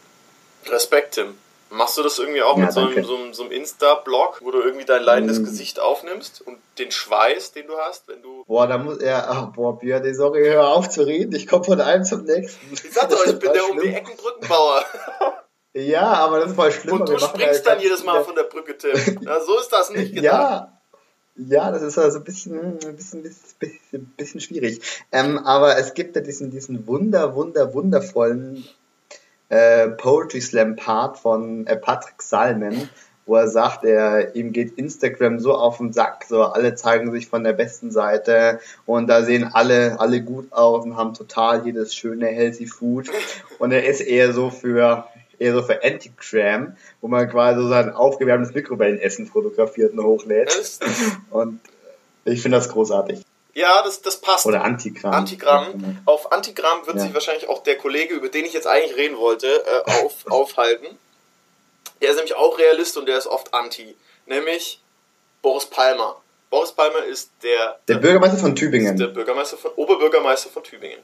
Respekt, 0.69 1.15
Tim. 1.15 1.35
Machst 1.69 1.97
du 1.97 2.03
das 2.03 2.19
irgendwie 2.19 2.43
auch 2.43 2.55
Ja, 2.57 2.65
mit 2.65 2.73
so 2.73 2.81
einem, 2.81 3.03
so 3.03 3.15
einem, 3.15 3.33
so 3.33 3.43
einem 3.43 3.51
Insta-Blog, 3.51 4.41
wo 4.43 4.51
du 4.51 4.61
irgendwie 4.61 4.85
dein 4.85 5.01
leidendes 5.01 5.39
Mm. 5.39 5.45
Gesicht 5.45 5.79
aufnimmst 5.79 6.41
und 6.45 6.59
den 6.77 6.91
Schweiß, 6.91 7.51
den 7.53 7.65
du 7.65 7.75
hast, 7.77 8.07
wenn 8.07 8.21
du. 8.21 8.43
Boah, 8.45 8.67
da 8.67 8.77
muss 8.77 8.99
er, 8.99 9.29
ach, 9.29 9.47
boah, 9.53 9.79
Björn, 9.79 10.13
sorry, 10.13 10.45
hör 10.45 10.67
auf 10.67 10.89
zu 10.89 11.01
reden, 11.01 11.33
ich 11.33 11.47
komme 11.47 11.63
von 11.63 11.81
einem 11.81 12.03
zum 12.03 12.25
nächsten. 12.25 12.73
Ich 12.73 12.93
sag 12.93 13.09
doch, 13.09 13.25
ich 13.25 13.39
bin 13.39 13.53
der 13.53 13.69
um 13.71 13.79
die 13.79 13.93
Ecken 13.93 14.15
Brückenbauer. 14.17 14.83
Ja, 15.75 16.03
aber 16.03 16.39
das 16.39 16.51
ist 16.51 16.55
voll 16.55 16.71
schlimm. 16.71 17.01
Und 17.01 17.09
du 17.09 17.17
springst 17.17 17.65
dann 17.65 17.79
jedes 17.79 18.03
Mal 18.03 18.23
von 18.23 18.35
der 18.35 18.43
Brücke, 18.43 18.77
Tim. 18.77 18.91
Na, 19.23 19.39
so 19.39 19.57
ist 19.57 19.69
das 19.69 19.89
nicht 19.89 20.13
gedacht. 20.13 20.23
Ja, 20.23 20.81
ja, 21.35 21.71
das 21.71 21.81
ist 21.81 21.97
also 21.97 22.19
ein 22.19 22.23
bisschen, 22.23 22.79
ein 22.85 22.95
bisschen, 22.95 23.23
bisschen, 23.23 24.13
bisschen, 24.17 24.39
schwierig. 24.41 24.81
Ähm, 25.11 25.39
aber 25.39 25.77
es 25.77 25.93
gibt 25.93 26.15
ja 26.15 26.21
diesen, 26.21 26.51
diesen 26.51 26.85
wunder, 26.87 27.35
wunder, 27.35 27.73
wundervollen 27.73 28.65
äh, 29.49 29.89
Poetry 29.89 30.41
Slam 30.41 30.75
Part 30.75 31.17
von 31.17 31.65
äh, 31.65 31.75
Patrick 31.75 32.21
Salmen, 32.21 32.89
wo 33.25 33.35
er 33.35 33.47
sagt, 33.47 33.83
er, 33.83 34.35
ihm 34.35 34.51
geht 34.51 34.77
Instagram 34.77 35.39
so 35.39 35.55
auf 35.55 35.77
den 35.77 35.93
Sack, 35.93 36.25
so 36.27 36.43
alle 36.43 36.75
zeigen 36.75 37.11
sich 37.11 37.27
von 37.27 37.43
der 37.43 37.53
besten 37.53 37.89
Seite 37.89 38.59
und 38.85 39.07
da 39.07 39.23
sehen 39.23 39.49
alle, 39.53 39.99
alle 39.99 40.21
gut 40.21 40.51
aus 40.51 40.83
und 40.85 40.97
haben 40.97 41.13
total 41.13 41.65
jedes 41.65 41.95
schöne 41.95 42.27
healthy 42.27 42.67
Food 42.67 43.09
und 43.59 43.71
er 43.71 43.85
ist 43.85 44.01
eher 44.01 44.33
so 44.33 44.49
für 44.49 45.07
eher 45.39 45.53
so 45.53 45.63
für 45.63 45.83
Anti-Gram, 45.83 46.75
wo 47.01 47.07
man 47.07 47.29
quasi 47.29 47.59
so 47.61 47.67
sein 47.69 47.91
aufgewärmtes 47.93 48.53
Mikrowellenessen 48.53 49.27
fotografiert 49.27 49.93
und 49.93 50.03
hochlädt. 50.03 50.79
Und 51.31 51.59
ich 52.25 52.41
finde 52.41 52.57
das 52.57 52.69
großartig. 52.69 53.21
ja, 53.53 53.81
das, 53.83 54.01
das 54.01 54.19
passt. 54.21 54.45
Oder 54.45 54.63
Antigramm. 54.63 55.13
Antigramm. 55.13 55.99
Auf 56.05 56.31
Antigramm 56.31 56.85
wird 56.87 56.97
Ja. 56.97 57.03
sich 57.03 57.13
wahrscheinlich 57.13 57.47
auch 57.49 57.63
der 57.63 57.77
Kollege, 57.77 58.13
über 58.13 58.29
den 58.29 58.45
ich 58.45 58.53
jetzt 58.53 58.67
eigentlich 58.67 58.95
reden 58.97 59.17
wollte, 59.17 59.47
äh, 59.47 59.91
auf, 60.05 60.15
aufhalten. 60.29 60.87
Der 62.01 62.09
ist 62.11 62.15
nämlich 62.15 62.35
auch 62.35 62.57
Realist 62.57 62.97
und 62.97 63.07
der 63.07 63.17
ist 63.17 63.27
oft 63.27 63.53
Anti. 63.53 63.95
Nämlich 64.25 64.79
Boris 65.41 65.65
Palmer. 65.65 66.17
Boris 66.49 66.71
Palmer 66.71 67.03
ist 67.03 67.31
der, 67.43 67.79
Der 67.87 67.95
Bürgermeister 67.95 68.37
von 68.37 68.55
Tübingen. 68.55 68.95
der 68.97 69.07
Bürgermeister 69.07 69.57
von, 69.57 69.71
Oberbürgermeister 69.75 70.49
von 70.49 70.63
Tübingen. 70.63 70.99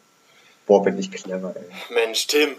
Boah, 0.65 0.83
bin 0.83 0.97
ich 0.99 1.11
clever, 1.11 1.55
ey. 1.55 1.93
Mensch, 1.93 2.27
Tim. 2.27 2.55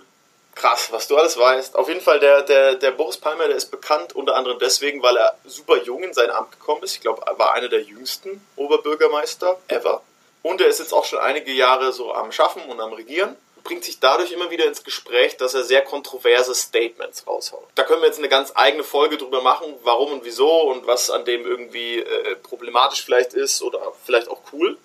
Krass, 0.55 0.93
was 0.93 1.09
du 1.09 1.17
alles 1.17 1.39
weißt. 1.39 1.77
Auf 1.77 1.89
jeden 1.89 2.01
Fall, 2.01 2.21
der, 2.21 2.43
der, 2.43 2.75
der 2.75 2.91
Boris 2.91 3.17
Palmer, 3.17 3.47
der 3.47 3.57
ist 3.57 3.71
bekannt 3.71 4.15
unter 4.15 4.35
anderem 4.35 4.59
deswegen, 4.59 5.03
weil 5.03 5.17
er 5.17 5.37
super 5.45 5.83
jung 5.83 6.03
in 6.03 6.13
sein 6.13 6.31
Amt 6.31 6.53
gekommen 6.53 6.83
ist. 6.83 6.95
Ich 6.95 7.01
glaube, 7.01 7.23
er 7.27 7.39
war 7.39 7.53
einer 7.55 7.69
der 7.69 7.83
jüngsten 7.83 8.45
Oberbürgermeister 8.57 9.59
ever. 9.69 10.03
Und 10.43 10.61
er 10.61 10.69
ist 10.69 10.81
jetzt 10.81 10.93
auch 10.93 11.05
schon 11.05 11.19
einige 11.19 11.53
Jahre 11.53 11.93
so 11.93 12.13
am 12.13 12.33
Schaffen 12.33 12.63
und 12.63 12.81
am 12.81 12.93
Regieren. 12.93 13.37
Bringt 13.63 13.85
sich 13.85 14.01
dadurch 14.01 14.33
immer 14.33 14.51
wieder 14.51 14.65
ins 14.65 14.85
Gespräch, 14.85 15.37
dass 15.37 15.53
er 15.53 15.65
sehr 15.65 15.83
kontroverse 15.83 16.55
Statements 16.55 17.27
raushaut. 17.27 17.69
Da 17.75 17.85
können 17.85 18.01
wir 18.01 18.09
jetzt 18.09 18.19
eine 18.19 18.31
ganz 18.31 18.53
eigene 18.55 18.85
Folge 18.85 19.19
drüber 19.19 19.43
machen, 19.43 19.75
warum 19.83 20.13
und 20.13 20.25
wieso 20.25 20.63
und 20.71 20.87
was 20.87 21.11
an 21.11 21.27
dem 21.27 21.47
irgendwie 21.47 21.99
äh, 21.99 22.37
problematisch 22.37 23.05
vielleicht 23.05 23.35
ist 23.35 23.63
oder 23.63 23.93
vielleicht 24.05 24.29
auch 24.29 24.41
cool. 24.53 24.79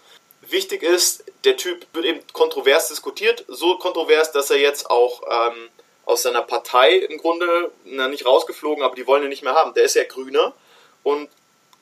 Wichtig 0.50 0.84
ist, 0.84 1.24
der 1.44 1.58
Typ 1.58 1.86
wird 1.94 2.06
eben 2.06 2.20
kontrovers 2.34 2.88
diskutiert, 2.90 3.46
so 3.48 3.78
kontrovers, 3.78 4.32
dass 4.32 4.50
er 4.50 4.58
jetzt 4.58 4.90
auch 4.90 5.24
ähm, 5.30 5.70
aus 6.06 6.22
seiner 6.22 6.42
Partei 6.42 6.98
im 6.98 7.18
Grunde, 7.18 7.72
na 7.84 8.08
nicht 8.08 8.26
rausgeflogen, 8.26 8.84
aber 8.84 8.96
die 8.96 9.08
wollen 9.08 9.24
ihn 9.24 9.30
nicht 9.30 9.44
mehr 9.44 9.56
haben. 9.56 9.74
Der 9.74 9.84
ist 9.84 9.96
ja 9.96 10.04
Grüner 10.04 10.54
und 11.04 11.30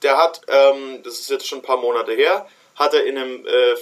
der 0.01 0.17
hat, 0.17 0.41
ähm, 0.47 1.01
das 1.03 1.19
ist 1.19 1.29
jetzt 1.29 1.47
schon 1.47 1.59
ein 1.59 1.63
paar 1.63 1.77
Monate 1.77 2.13
her, 2.13 2.47
hat 2.75 2.93
er 2.93 3.05
in 3.05 3.17
einem 3.17 3.45
äh, 3.45 3.75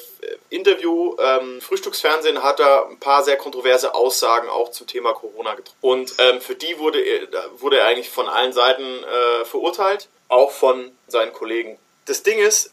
Interview, 0.49 1.15
ähm, 1.19 1.61
Frühstücksfernsehen, 1.61 2.43
hat 2.43 2.59
er 2.59 2.87
ein 2.89 2.99
paar 2.99 3.23
sehr 3.23 3.37
kontroverse 3.37 3.95
Aussagen 3.95 4.49
auch 4.49 4.71
zum 4.71 4.87
Thema 4.87 5.13
Corona 5.13 5.55
getroffen. 5.55 5.77
Und 5.81 6.13
ähm, 6.17 6.41
für 6.41 6.55
die 6.55 6.77
wurde 6.77 6.99
er, 6.99 7.27
wurde 7.59 7.79
er 7.79 7.87
eigentlich 7.87 8.09
von 8.09 8.27
allen 8.27 8.53
Seiten 8.53 8.83
äh, 8.83 9.45
verurteilt, 9.45 10.09
auch 10.27 10.51
von 10.51 10.91
seinen 11.07 11.31
Kollegen. 11.33 11.77
Das 12.05 12.23
Ding 12.23 12.39
ist, 12.39 12.71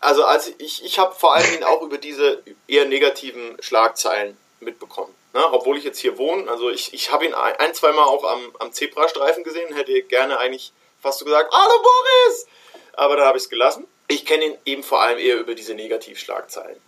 also 0.00 0.24
als 0.24 0.52
ich, 0.58 0.84
ich 0.84 0.98
habe 0.98 1.14
vor 1.14 1.34
allen 1.34 1.50
Dingen 1.50 1.64
auch 1.64 1.82
über 1.82 1.98
diese 1.98 2.42
eher 2.66 2.86
negativen 2.86 3.56
Schlagzeilen 3.60 4.36
mitbekommen. 4.60 5.14
Ne? 5.32 5.52
Obwohl 5.52 5.78
ich 5.78 5.84
jetzt 5.84 5.98
hier 5.98 6.18
wohne, 6.18 6.50
also 6.50 6.70
ich, 6.70 6.92
ich 6.92 7.12
habe 7.12 7.24
ihn 7.24 7.34
ein, 7.34 7.54
ein 7.56 7.74
zwei 7.74 7.92
Mal 7.92 8.04
auch 8.04 8.24
am, 8.24 8.40
am 8.58 8.72
Zebrastreifen 8.72 9.44
gesehen, 9.44 9.74
hätte 9.74 10.02
gerne 10.02 10.38
eigentlich 10.38 10.72
fast 11.00 11.18
so 11.18 11.24
gesagt, 11.24 11.52
hallo 11.52 11.82
Boris! 11.82 12.46
Aber 12.94 13.16
da 13.16 13.26
habe 13.26 13.38
ich 13.38 13.44
es 13.44 13.50
gelassen. 13.50 13.86
Ich 14.08 14.26
kenne 14.26 14.44
ihn 14.44 14.58
eben 14.64 14.82
vor 14.82 15.00
allem 15.00 15.18
eher 15.18 15.38
über 15.38 15.54
diese 15.54 15.74
Negativschlagzeilen. 15.74 16.80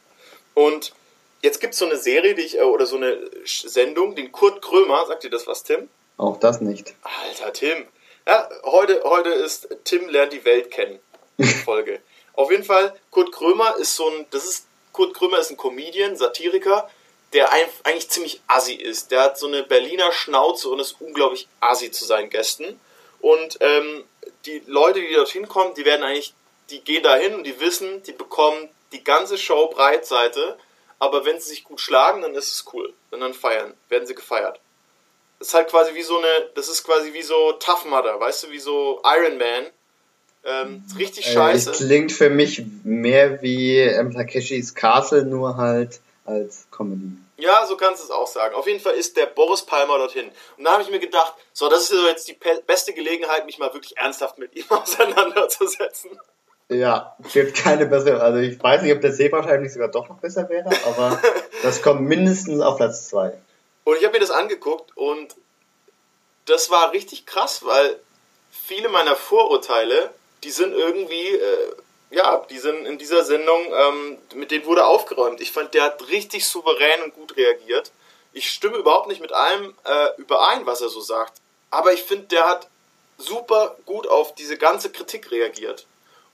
Und 0.54 0.92
jetzt 1.40 1.60
gibt 1.60 1.74
es 1.74 1.78
so 1.78 1.86
eine 1.86 1.96
Serie, 1.96 2.34
die 2.34 2.42
ich, 2.42 2.58
äh, 2.58 2.62
oder 2.62 2.86
so 2.86 2.96
eine 2.96 3.30
Sendung, 3.44 4.16
den 4.16 4.32
Kurt 4.32 4.60
Krömer, 4.60 5.06
sagt 5.06 5.22
dir 5.22 5.30
das 5.30 5.46
was, 5.46 5.62
Tim? 5.62 5.88
Auch 6.16 6.38
das 6.38 6.60
nicht. 6.60 6.94
Alter 7.02 7.52
Tim. 7.52 7.86
Ja, 8.26 8.48
heute, 8.64 9.02
heute 9.04 9.30
ist 9.30 9.68
Tim 9.84 10.08
lernt 10.08 10.32
die 10.32 10.44
Welt 10.44 10.70
kennen. 10.70 11.00
Folge. 11.64 12.00
Auf 12.34 12.50
jeden 12.50 12.64
Fall, 12.64 12.94
Kurt 13.10 13.32
Krömer 13.32 13.76
ist 13.76 13.96
so 13.96 14.08
ein, 14.08 14.26
das 14.30 14.44
ist, 14.44 14.66
Kurt 14.92 15.14
Krömer 15.14 15.38
ist 15.38 15.50
ein 15.50 15.56
Comedian, 15.56 16.16
Satiriker, 16.16 16.90
der 17.32 17.50
eigentlich 17.50 18.10
ziemlich 18.10 18.40
assi 18.46 18.74
ist. 18.74 19.10
Der 19.10 19.22
hat 19.22 19.38
so 19.38 19.46
eine 19.46 19.62
Berliner 19.62 20.12
Schnauze 20.12 20.68
und 20.68 20.80
ist 20.80 20.96
unglaublich 21.00 21.48
assi 21.60 21.90
zu 21.90 22.04
seinen 22.04 22.30
Gästen. 22.30 22.78
Und 23.20 23.58
ähm, 23.60 24.04
die 24.44 24.62
Leute, 24.66 25.00
die 25.00 25.14
dorthin 25.14 25.48
kommen, 25.48 25.74
die 25.74 25.84
werden 25.84 26.02
eigentlich, 26.02 26.34
die 26.70 26.80
gehen 26.80 27.02
dahin 27.02 27.34
und 27.34 27.44
die 27.44 27.60
wissen, 27.60 28.02
die 28.02 28.12
bekommen 28.12 28.68
die 28.92 29.04
ganze 29.04 29.38
Show 29.38 29.68
Breitseite, 29.68 30.58
aber 30.98 31.24
wenn 31.24 31.40
sie 31.40 31.48
sich 31.48 31.64
gut 31.64 31.80
schlagen, 31.80 32.22
dann 32.22 32.34
ist 32.34 32.52
es 32.52 32.64
cool. 32.72 32.92
Und 33.10 33.20
dann 33.20 33.34
feiern, 33.34 33.74
werden 33.88 34.06
sie 34.06 34.14
gefeiert. 34.14 34.60
Das 35.38 35.48
ist 35.48 35.54
halt 35.54 35.68
quasi 35.68 35.94
wie 35.94 36.02
so 36.02 36.18
eine, 36.18 36.50
das 36.54 36.68
ist 36.68 36.84
quasi 36.84 37.12
wie 37.12 37.22
so 37.22 37.52
Tough 37.54 37.84
Mudder, 37.84 38.20
weißt 38.20 38.44
du, 38.44 38.50
wie 38.50 38.60
so 38.60 39.02
Iron 39.04 39.38
Man. 39.38 39.66
Ähm, 40.44 40.84
richtig 40.98 41.26
Äh, 41.26 41.28
es 41.28 41.34
scheiße. 41.34 41.70
klingt 41.72 42.12
für 42.12 42.30
mich 42.30 42.62
mehr 42.84 43.42
wie 43.42 43.78
ähm, 43.78 44.12
Takeshis 44.12 44.74
Castle, 44.74 45.24
nur 45.24 45.56
halt 45.56 46.00
als 46.24 46.66
Comedy. 46.70 47.12
Ja, 47.36 47.66
so 47.66 47.76
kannst 47.76 48.00
du 48.00 48.04
es 48.04 48.10
auch 48.10 48.26
sagen. 48.26 48.54
Auf 48.54 48.66
jeden 48.68 48.78
Fall 48.80 48.94
ist 48.94 49.16
der 49.16 49.26
Boris 49.26 49.62
Palmer 49.62 49.98
dorthin. 49.98 50.30
Und 50.56 50.64
da 50.64 50.72
habe 50.74 50.82
ich 50.82 50.90
mir 50.90 51.00
gedacht, 51.00 51.34
so, 51.52 51.68
das 51.68 51.90
ist 51.90 52.02
jetzt 52.04 52.28
die 52.28 52.38
beste 52.66 52.92
Gelegenheit, 52.92 53.46
mich 53.46 53.58
mal 53.58 53.72
wirklich 53.74 53.96
ernsthaft 53.96 54.38
mit 54.38 54.54
ihm 54.54 54.64
auseinanderzusetzen. 54.68 56.10
Ja, 56.68 57.16
gibt 57.32 57.56
keine 57.56 57.86
bessere. 57.86 58.20
Also 58.22 58.38
ich 58.38 58.62
weiß 58.62 58.82
nicht, 58.82 58.92
ob 58.94 59.00
der 59.00 59.12
Seebarschein 59.12 59.60
nicht 59.62 59.72
sogar 59.72 59.88
doch 59.88 60.08
noch 60.08 60.18
besser 60.20 60.48
wäre, 60.48 60.70
aber 60.86 61.20
das 61.62 61.82
kommt 61.82 62.02
mindestens 62.02 62.60
auf 62.60 62.76
Platz 62.76 63.08
2. 63.08 63.32
Und 63.84 63.96
ich 63.98 64.04
habe 64.04 64.14
mir 64.14 64.20
das 64.20 64.30
angeguckt 64.30 64.96
und 64.96 65.34
das 66.46 66.70
war 66.70 66.92
richtig 66.92 67.26
krass, 67.26 67.64
weil 67.64 67.98
viele 68.50 68.88
meiner 68.88 69.16
Vorurteile, 69.16 70.10
die 70.44 70.50
sind 70.50 70.72
irgendwie, 70.72 71.28
äh, 71.28 71.72
ja, 72.10 72.44
die 72.50 72.58
sind 72.58 72.86
in 72.86 72.98
dieser 72.98 73.24
Sendung, 73.24 73.72
ähm, 73.74 74.18
mit 74.34 74.50
denen 74.50 74.66
wurde 74.66 74.84
aufgeräumt. 74.84 75.40
Ich 75.40 75.52
fand, 75.52 75.74
der 75.74 75.84
hat 75.84 76.08
richtig 76.08 76.46
souverän 76.46 77.02
und 77.02 77.14
gut 77.14 77.36
reagiert. 77.36 77.92
Ich 78.32 78.50
stimme 78.50 78.76
überhaupt 78.76 79.08
nicht 79.08 79.20
mit 79.20 79.32
allem 79.32 79.74
äh, 79.84 80.08
überein, 80.18 80.66
was 80.66 80.80
er 80.80 80.88
so 80.88 81.00
sagt. 81.00 81.40
Aber 81.70 81.92
ich 81.92 82.02
finde, 82.02 82.26
der 82.26 82.46
hat 82.48 82.68
super 83.18 83.76
gut 83.86 84.06
auf 84.06 84.34
diese 84.34 84.58
ganze 84.58 84.90
Kritik 84.90 85.30
reagiert. 85.30 85.86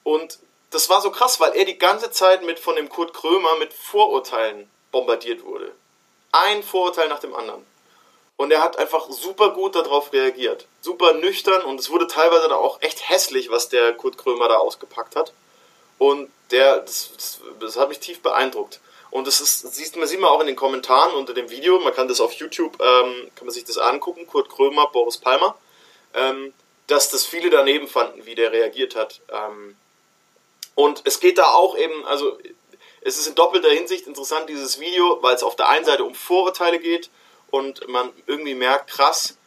Und 0.04 0.38
das 0.70 0.88
war 0.88 1.00
so 1.00 1.10
krass, 1.10 1.40
weil 1.40 1.54
er 1.54 1.64
die 1.64 1.78
ganze 1.78 2.10
Zeit 2.10 2.42
mit 2.44 2.58
von 2.58 2.76
dem 2.76 2.88
Kurt 2.88 3.14
Krömer 3.14 3.56
mit 3.56 3.72
Vorurteilen 3.72 4.70
bombardiert 4.90 5.44
wurde. 5.44 5.72
Ein 6.32 6.62
Vorurteil 6.62 7.08
nach 7.08 7.20
dem 7.20 7.34
anderen. 7.34 7.64
Und 8.38 8.52
er 8.52 8.62
hat 8.62 8.78
einfach 8.78 9.10
super 9.10 9.50
gut 9.50 9.74
darauf 9.74 10.12
reagiert. 10.12 10.66
Super 10.80 11.12
nüchtern 11.12 11.62
und 11.62 11.80
es 11.80 11.90
wurde 11.90 12.06
teilweise 12.06 12.48
da 12.48 12.54
auch 12.54 12.80
echt 12.80 13.10
hässlich, 13.10 13.50
was 13.50 13.68
der 13.68 13.92
Kurt 13.94 14.16
Krömer 14.16 14.48
da 14.48 14.58
ausgepackt 14.58 15.16
hat. 15.16 15.32
Und 15.98 16.30
der, 16.52 16.78
das, 16.78 17.10
das, 17.16 17.40
das 17.58 17.76
hat 17.76 17.88
mich 17.88 17.98
tief 17.98 18.22
beeindruckt. 18.22 18.78
Und 19.10 19.26
das 19.26 19.40
ist, 19.40 19.74
sieht 19.74 19.96
man, 19.96 20.06
sieht 20.06 20.20
man 20.20 20.30
auch 20.30 20.40
in 20.40 20.46
den 20.46 20.54
Kommentaren 20.54 21.16
unter 21.16 21.34
dem 21.34 21.50
Video. 21.50 21.80
Man 21.80 21.92
kann 21.92 22.06
das 22.06 22.20
auf 22.20 22.32
YouTube, 22.32 22.80
ähm, 22.80 23.28
kann 23.34 23.46
man 23.46 23.50
sich 23.50 23.64
das 23.64 23.76
angucken. 23.76 24.28
Kurt 24.28 24.48
Krömer, 24.48 24.86
Boris 24.86 25.18
Palmer. 25.18 25.56
Ähm, 26.14 26.54
dass 26.86 27.10
das 27.10 27.26
viele 27.26 27.50
daneben 27.50 27.88
fanden, 27.88 28.24
wie 28.24 28.36
der 28.36 28.52
reagiert 28.52 28.94
hat. 28.94 29.20
Ähm, 29.32 29.76
und 30.76 31.02
es 31.06 31.18
geht 31.18 31.38
da 31.38 31.54
auch 31.54 31.76
eben, 31.76 32.06
also 32.06 32.38
es 33.00 33.18
ist 33.18 33.26
in 33.26 33.34
doppelter 33.34 33.70
Hinsicht 33.70 34.06
interessant, 34.06 34.48
dieses 34.48 34.78
Video, 34.78 35.18
weil 35.22 35.34
es 35.34 35.42
auf 35.42 35.56
der 35.56 35.68
einen 35.68 35.84
Seite 35.84 36.04
um 36.04 36.14
Vorurteile 36.14 36.78
geht 36.78 37.10
und 37.50 37.86
man 37.88 38.12
irgendwie 38.26 38.54
merkt, 38.54 38.90
krass, 38.90 39.38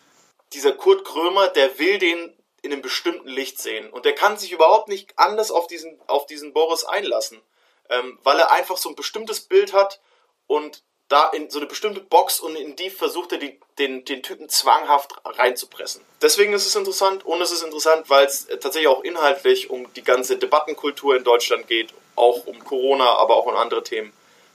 dieser 0.54 0.74
Kurt 0.74 1.06
Krömer, 1.06 1.48
der 1.48 1.80
will 1.80 1.98
den 1.98 2.34
in 2.62 2.72
einem 2.72 2.82
bestimmten 2.82 3.28
Licht 3.28 3.60
sehen. 3.60 3.90
Und 3.90 4.06
der 4.06 4.14
kann 4.14 4.38
sich 4.38 4.52
überhaupt 4.52 4.88
nicht 4.88 5.14
anders 5.18 5.52
auf 5.52 5.68
diesen, 5.68 6.00
auf 6.08 6.26
diesen 6.26 6.54
Boris 6.54 6.84
einlassen, 6.84 7.42
ähm, 7.90 8.20
weil 8.24 8.38
er 8.40 8.52
einfach 8.52 8.78
so 8.78 8.90
ein 8.90 8.96
bestimmtes 8.96 9.42
Bild 9.42 9.74
hat 9.74 10.00
und 10.48 10.84
da 11.12 11.30
in 11.30 11.50
so 11.50 11.60
eine 11.60 11.68
bestimmte 11.68 12.00
Box 12.00 12.40
und 12.40 12.56
in 12.56 12.76
die 12.76 12.90
versucht 12.90 13.34
er 13.34 13.38
die, 13.38 13.60
den, 13.78 14.06
den 14.06 14.24
Typen 14.24 14.48
zwanghaft 14.48 15.14
reinzupressen. 15.26 16.02
Deswegen 16.22 16.54
ist 16.54 16.66
es 16.66 16.76
interessant 16.76 17.26
und 17.26 17.42
es 17.42 17.52
ist 17.52 17.64
interessant, 17.64 18.10
weil 18.10 18.26
es 18.26 18.48
tatsächlich 18.48 18.88
auch 18.88 19.04
inhaltlich 19.04 19.70
um 19.70 19.92
die 19.94 20.04
ganze 20.04 20.38
Debattenkultur 20.38 21.18
in 21.18 21.24
Deutschland 21.24 21.68
geht, 21.68 21.94
auch 22.16 22.46
um 22.46 22.64
Corona, 22.64 23.16
aber 23.16 23.36
auch 23.36 23.46
um 23.46 23.56
andere 23.56 23.84
Themen. 23.84 24.14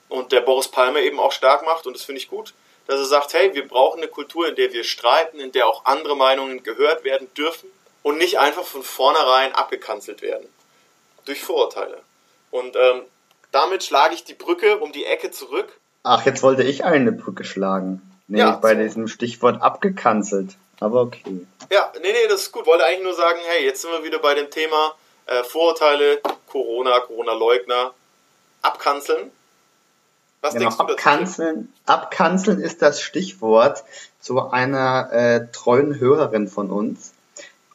Und 0.09 0.33
der 0.33 0.41
Boris 0.41 0.69
Palmer 0.69 1.01
eben 1.01 1.21
auch 1.21 1.33
stark 1.33 1.65
macht 1.65 1.87
und 1.87 1.95
das 1.95 2.05
finde 2.05 2.21
ich 2.21 2.29
gut, 2.29 2.55
dass 2.87 3.01
er 3.01 3.07
sagt, 3.07 3.35
hey, 3.35 3.55
wir 3.55 3.67
brauchen 3.67 3.99
eine 3.99 4.09
Kultur, 4.09 4.49
in 4.49 4.55
der 4.55 4.73
wir 4.73 4.85
streiten, 4.85 5.41
in 5.41 5.53
der 5.53 5.67
auch 5.67 5.85
andere 5.85 6.17
Meinungen 6.17 6.63
gehört 6.63 7.05
werden 7.05 7.33
dürfen 7.35 7.69
und 8.03 8.19
nicht 8.19 8.39
einfach 8.39 8.65
von 8.65 8.83
vornherein 8.83 9.53
abgekanzelt 9.53 10.23
werden 10.23 10.49
durch 11.25 11.43
Vorurteile. 11.43 11.99
Und 12.51 12.77
ähm, 12.77 13.03
damit 13.51 13.83
schlage 13.83 14.15
ich 14.15 14.25
die 14.25 14.35
Brücke 14.35 14.79
um 14.79 14.93
die 14.93 15.05
Ecke 15.05 15.31
zurück 15.31 15.73
Ach, 16.09 16.25
jetzt 16.25 16.45
wollte 16.45 16.63
ich 16.63 16.85
eine 16.85 17.11
Brücke 17.11 17.43
schlagen. 17.43 18.01
Nämlich 18.29 18.47
ja, 18.47 18.57
bei 18.57 18.75
so. 18.75 18.81
diesem 18.81 19.09
Stichwort 19.09 19.61
abgekanzelt. 19.61 20.51
Aber 20.79 21.01
okay. 21.01 21.47
Ja, 21.73 21.93
nee, 22.01 22.13
nee, 22.13 22.29
das 22.29 22.43
ist 22.43 22.53
gut. 22.53 22.65
Wollte 22.67 22.85
eigentlich 22.85 23.03
nur 23.03 23.15
sagen, 23.15 23.41
hey, 23.45 23.65
jetzt 23.65 23.83
sind 23.83 23.91
wir 23.91 24.05
wieder 24.05 24.21
bei 24.21 24.35
dem 24.35 24.49
Thema 24.49 24.95
äh, 25.27 25.43
Vorurteile, 25.43 26.21
Corona, 26.47 27.01
Corona-Leugner, 27.01 27.93
abkanzeln. 28.63 29.33
Was 30.43 30.55
genau, 30.55 30.65
denkst 30.67 30.77
du 30.77 30.85
abkanzeln, 30.85 31.69
dazu? 31.85 32.01
abkanzeln 32.01 32.61
ist 32.61 32.83
das 32.83 33.01
Stichwort 33.01 33.85
zu 34.21 34.51
einer 34.51 35.13
äh, 35.13 35.47
treuen 35.53 35.99
Hörerin 35.99 36.49
von 36.49 36.71
uns, 36.71 37.13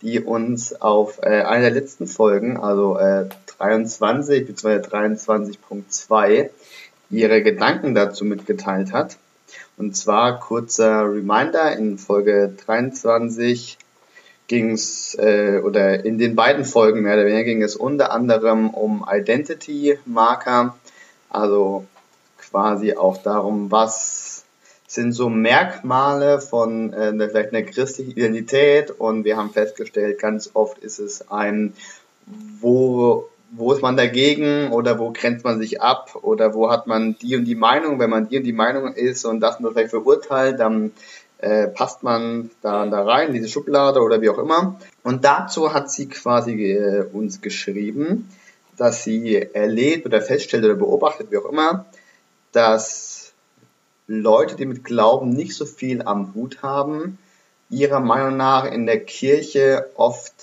die 0.02 0.20
uns 0.20 0.82
auf 0.82 1.20
äh, 1.22 1.42
einer 1.42 1.62
der 1.62 1.72
letzten 1.72 2.08
Folgen, 2.08 2.58
also 2.58 2.98
äh, 2.98 3.30
23 3.58 4.48
bzw. 4.48 4.78
23.2, 4.78 6.50
ihre 7.10 7.44
Gedanken 7.44 7.94
dazu 7.94 8.26
mitgeteilt 8.26 8.94
hat. 8.94 9.18
Und 9.78 9.96
zwar 9.96 10.40
kurzer 10.40 11.04
Reminder, 11.12 11.76
in 11.76 11.98
Folge 11.98 12.54
23 12.66 13.78
ging 14.48 14.72
es, 14.72 15.16
äh, 15.18 15.62
oder 15.64 16.04
in 16.04 16.18
den 16.18 16.36
beiden 16.36 16.66
Folgen 16.66 17.02
mehr 17.02 17.14
oder 17.14 17.26
weniger 17.26 17.46
ging 17.46 17.64
es 17.64 17.76
unter 17.76 18.12
anderem 18.12 18.70
um 18.70 19.06
Identity-Marker, 19.10 20.76
also 21.30 21.86
quasi 22.52 22.96
auch 22.96 23.18
darum, 23.18 23.72
was 23.72 24.44
sind 24.88 25.14
so 25.14 25.30
Merkmale 25.30 26.42
von 26.42 26.92
äh, 26.94 27.14
vielleicht 27.30 27.54
einer 27.54 27.64
christlichen 27.64 28.12
Identität 28.12 28.92
und 28.92 29.24
wir 29.24 29.38
haben 29.38 29.52
festgestellt, 29.52 30.20
ganz 30.20 30.52
oft 30.54 30.78
ist 30.80 31.00
es 31.00 31.32
ein, 31.32 31.74
wo 32.60 33.30
wo 33.54 33.74
ist 33.74 33.82
man 33.82 33.98
dagegen 33.98 34.72
oder 34.72 34.98
wo 34.98 35.12
grenzt 35.12 35.44
man 35.44 35.60
sich 35.60 35.82
ab 35.82 36.18
oder 36.22 36.54
wo 36.54 36.72
hat 36.72 36.88
man 36.88 37.18
die 37.22 37.36
und 37.36 37.46
die 37.46 37.56
Meinung, 37.56 38.00
wenn 38.00 38.10
man 38.10 38.30
die 38.30 38.38
und 38.38 38.44
die 38.44 38.54
Meinung 38.54 38.94
ist 38.94 39.26
und 39.26 39.42
das 39.42 39.60
nur 39.60 39.74
vielleicht 39.74 39.90
verurteilt, 39.90 40.60
dann 40.60 40.92
äh, 41.40 41.68
passt 41.68 42.02
man 42.02 42.50
da, 42.62 42.86
da 42.86 43.04
rein, 43.04 43.34
diese 43.34 43.50
Schublade 43.50 44.00
oder 44.00 44.22
wie 44.22 44.30
auch 44.30 44.38
immer. 44.38 44.80
Und 45.04 45.26
dazu 45.26 45.74
hat 45.74 45.92
sie 45.92 46.08
quasi 46.08 46.54
äh, 46.72 47.04
uns 47.12 47.42
geschrieben, 47.42 48.30
dass 48.78 49.04
sie 49.04 49.36
erlebt 49.54 50.06
oder 50.06 50.22
feststellt 50.22 50.64
oder 50.64 50.76
beobachtet, 50.76 51.28
wie 51.30 51.38
auch 51.38 51.52
immer, 51.52 51.86
dass 52.52 53.34
Leute, 54.08 54.56
die 54.56 54.66
mit 54.66 54.84
Glauben 54.84 55.30
nicht 55.30 55.56
so 55.56 55.66
viel 55.66 56.02
am 56.02 56.34
Hut 56.34 56.62
haben, 56.62 57.18
ihrer 57.70 58.00
Meinung 58.00 58.38
nach 58.38 58.66
in 58.66 58.86
der 58.86 59.00
Kirche 59.00 59.90
oft 59.96 60.34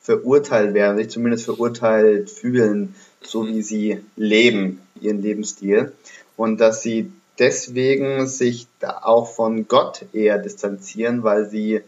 verurteilt 0.00 0.74
werden, 0.74 0.96
sich 0.96 1.10
zumindest 1.10 1.44
verurteilt 1.44 2.28
fühlen, 2.28 2.94
so 3.20 3.46
wie 3.46 3.62
sie 3.62 4.00
leben, 4.16 4.80
ihren 5.00 5.22
Lebensstil. 5.22 5.92
Und 6.36 6.60
dass 6.60 6.82
sie 6.82 7.12
deswegen 7.38 8.26
sich 8.26 8.66
da 8.80 9.00
auch 9.02 9.32
von 9.32 9.68
Gott 9.68 10.04
eher 10.12 10.38
distanzieren, 10.38 11.22
weil 11.22 11.48
sie 11.48 11.82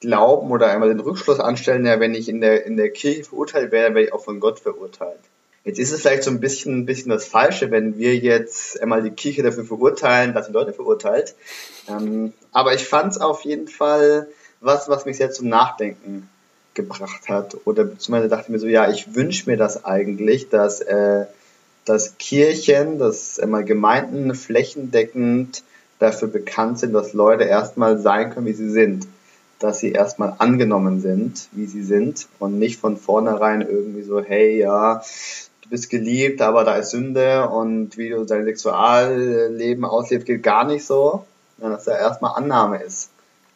glauben 0.00 0.50
oder 0.50 0.68
einmal 0.68 0.88
den 0.88 1.00
Rückschluss 1.00 1.40
anstellen, 1.40 1.86
ja, 1.86 2.00
wenn 2.00 2.14
ich 2.14 2.28
in 2.28 2.40
der, 2.40 2.66
in 2.66 2.76
der 2.76 2.90
Kirche 2.90 3.24
verurteilt 3.24 3.72
werde, 3.72 3.94
werde 3.94 4.08
ich 4.08 4.12
auch 4.12 4.24
von 4.24 4.40
Gott 4.40 4.58
verurteilt. 4.58 5.20
Jetzt 5.64 5.78
ist 5.78 5.92
es 5.92 6.02
vielleicht 6.02 6.24
so 6.24 6.30
ein 6.30 6.40
bisschen, 6.40 6.80
ein 6.80 6.86
bisschen 6.86 7.10
das 7.10 7.24
Falsche, 7.24 7.70
wenn 7.70 7.96
wir 7.96 8.16
jetzt 8.16 8.80
einmal 8.82 9.02
die 9.02 9.10
Kirche 9.10 9.42
dafür 9.42 9.64
verurteilen, 9.64 10.34
dass 10.34 10.46
sie 10.46 10.52
Leute 10.52 10.74
verurteilt. 10.74 11.34
Ähm, 11.88 12.34
aber 12.52 12.74
ich 12.74 12.86
fand 12.86 13.12
es 13.12 13.20
auf 13.20 13.42
jeden 13.44 13.68
Fall 13.68 14.28
was, 14.60 14.88
was 14.88 15.06
mich 15.06 15.16
sehr 15.16 15.30
zum 15.30 15.48
Nachdenken 15.48 16.28
gebracht 16.74 17.28
hat. 17.28 17.56
Oder 17.64 17.84
beziehungsweise 17.84 18.28
dachte 18.28 18.44
ich 18.44 18.48
mir 18.50 18.58
so, 18.58 18.66
ja, 18.66 18.90
ich 18.90 19.14
wünsche 19.14 19.48
mir 19.48 19.56
das 19.56 19.84
eigentlich, 19.84 20.50
dass, 20.50 20.80
äh, 20.80 21.24
dass 21.86 22.18
Kirchen, 22.18 22.98
dass 22.98 23.38
äh, 23.38 23.62
Gemeinden 23.64 24.34
flächendeckend 24.34 25.62
dafür 25.98 26.28
bekannt 26.28 26.78
sind, 26.78 26.92
dass 26.92 27.14
Leute 27.14 27.44
erstmal 27.44 27.98
sein 27.98 28.30
können, 28.30 28.46
wie 28.46 28.52
sie 28.52 28.70
sind. 28.70 29.06
Dass 29.60 29.78
sie 29.78 29.92
erstmal 29.92 30.34
angenommen 30.38 31.00
sind, 31.00 31.48
wie 31.52 31.66
sie 31.66 31.82
sind 31.82 32.26
und 32.38 32.58
nicht 32.58 32.80
von 32.80 32.98
vornherein 32.98 33.62
irgendwie 33.62 34.02
so, 34.02 34.20
hey, 34.20 34.58
ja, 34.58 35.02
du 35.64 35.70
bist 35.70 35.90
geliebt, 35.90 36.42
aber 36.42 36.64
da 36.64 36.76
ist 36.76 36.90
Sünde 36.90 37.48
und 37.48 37.96
wie 37.96 38.10
du 38.10 38.24
dein 38.24 38.44
Sexualleben 38.44 39.84
auslebst, 39.84 40.26
geht 40.26 40.42
gar 40.42 40.64
nicht 40.64 40.84
so. 40.84 41.26
Dass 41.58 41.84
da 41.84 41.96
erstmal 41.96 42.36
Annahme 42.36 42.82
ist. 42.82 43.10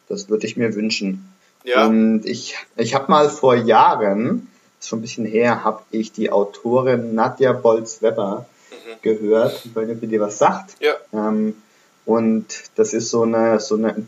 Das 0.07 0.29
würde 0.29 0.47
ich 0.47 0.57
mir 0.57 0.73
wünschen. 0.73 1.31
Ja. 1.63 1.85
Und 1.85 2.25
ich, 2.25 2.55
ich 2.77 2.95
habe 2.95 3.11
mal 3.11 3.29
vor 3.29 3.55
Jahren, 3.55 4.47
ist 4.79 4.87
schon 4.87 4.99
ein 4.99 5.01
bisschen 5.03 5.25
her, 5.25 5.63
habe 5.63 5.83
ich 5.91 6.11
die 6.11 6.31
Autorin 6.31 7.13
Nadja 7.13 7.51
Bolz-Weber 7.53 8.45
mhm. 8.71 9.01
gehört. 9.01 9.61
Ich 9.65 9.75
weiß 9.75 9.87
nicht, 9.87 9.97
ob 9.97 10.03
ihr 10.03 10.09
dir 10.09 10.21
was 10.21 10.37
sagt. 10.37 10.77
Ja. 10.79 10.93
Ähm, 11.13 11.55
und 12.05 12.45
das 12.75 12.93
ist 12.93 13.09
so 13.09 13.23
eine, 13.23 13.59
so 13.59 13.75
eine 13.75 14.07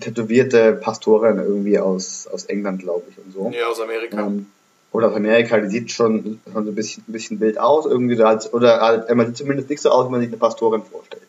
tätowierte 0.00 0.72
Pastorin 0.72 1.38
irgendwie 1.38 1.78
aus, 1.78 2.28
aus 2.32 2.44
England, 2.44 2.82
glaube 2.82 3.02
ich, 3.10 3.18
und 3.18 3.32
so. 3.32 3.52
Ja, 3.54 3.66
aus 3.66 3.80
Amerika. 3.80 4.20
Ähm, 4.20 4.46
oder 4.94 5.08
aus 5.08 5.16
Amerika, 5.16 5.58
die 5.58 5.68
sieht 5.68 5.90
schon, 5.90 6.40
schon 6.52 6.64
so 6.64 6.70
ein 6.70 6.74
bisschen, 6.74 7.02
ein 7.08 7.12
bisschen 7.12 7.40
wild 7.40 7.58
aus, 7.58 7.84
irgendwie 7.84 8.14
so 8.14 8.24
als, 8.24 8.54
oder 8.54 8.80
halt, 8.80 9.12
man 9.14 9.26
sieht 9.26 9.36
zumindest 9.36 9.68
nicht 9.68 9.82
so 9.82 9.90
aus, 9.90 10.06
wie 10.06 10.12
man 10.12 10.20
sich 10.20 10.28
eine 10.28 10.36
Pastorin 10.36 10.82
vorstellt. 10.82 11.24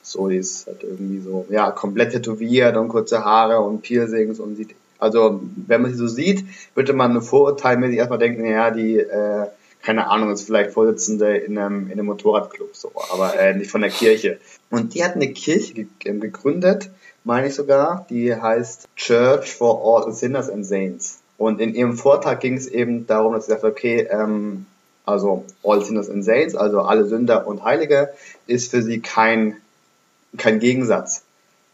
So, 0.00 0.28
die 0.28 0.38
ist 0.38 0.66
halt 0.66 0.82
irgendwie 0.82 1.20
so, 1.20 1.46
ja, 1.50 1.70
komplett 1.70 2.12
tätowiert 2.12 2.74
und 2.76 2.88
kurze 2.88 3.22
Haare 3.22 3.60
und 3.60 3.82
Piercings 3.82 4.40
und 4.40 4.56
sieht 4.56 4.74
also, 4.98 5.40
wenn 5.66 5.82
man 5.82 5.90
sie 5.90 5.96
so 5.96 6.06
sieht, 6.06 6.44
würde 6.76 6.92
man 6.92 7.20
vorurteilmäßig 7.20 7.98
erstmal 7.98 8.20
denken, 8.20 8.46
ja, 8.46 8.70
die, 8.70 8.98
äh, 8.98 9.46
keine 9.82 10.08
Ahnung, 10.08 10.30
ist 10.30 10.46
vielleicht 10.46 10.70
Vorsitzende 10.70 11.36
in 11.38 11.58
einem, 11.58 11.86
in 11.86 11.94
einem 11.94 12.06
Motorradclub, 12.06 12.70
so, 12.76 12.92
aber 13.12 13.36
äh, 13.36 13.52
nicht 13.52 13.70
von 13.70 13.80
der 13.80 13.90
Kirche. 13.90 14.38
Und 14.70 14.94
die 14.94 15.04
hat 15.04 15.16
eine 15.16 15.32
Kirche 15.32 15.74
ge 15.74 15.86
ähm, 16.04 16.20
gegründet, 16.20 16.88
meine 17.24 17.48
ich 17.48 17.54
sogar, 17.54 18.06
die 18.10 18.32
heißt 18.32 18.88
Church 18.94 19.52
for 19.52 19.82
All 19.84 20.12
Sinners 20.12 20.48
and 20.48 20.64
Saints. 20.64 21.21
Und 21.42 21.60
in 21.60 21.74
ihrem 21.74 21.96
Vortrag 21.96 22.38
ging 22.38 22.56
es 22.56 22.68
eben 22.68 23.08
darum, 23.08 23.32
dass 23.32 23.46
sie 23.46 23.50
sagt, 23.50 23.64
okay, 23.64 24.06
ähm, 24.08 24.66
also 25.04 25.44
All 25.64 25.84
Sinners 25.84 26.08
and 26.08 26.24
Saints, 26.24 26.54
also 26.54 26.82
alle 26.82 27.04
Sünder 27.04 27.48
und 27.48 27.64
Heilige, 27.64 28.10
ist 28.46 28.70
für 28.70 28.80
sie 28.80 29.00
kein, 29.00 29.56
kein 30.36 30.60
Gegensatz. 30.60 31.24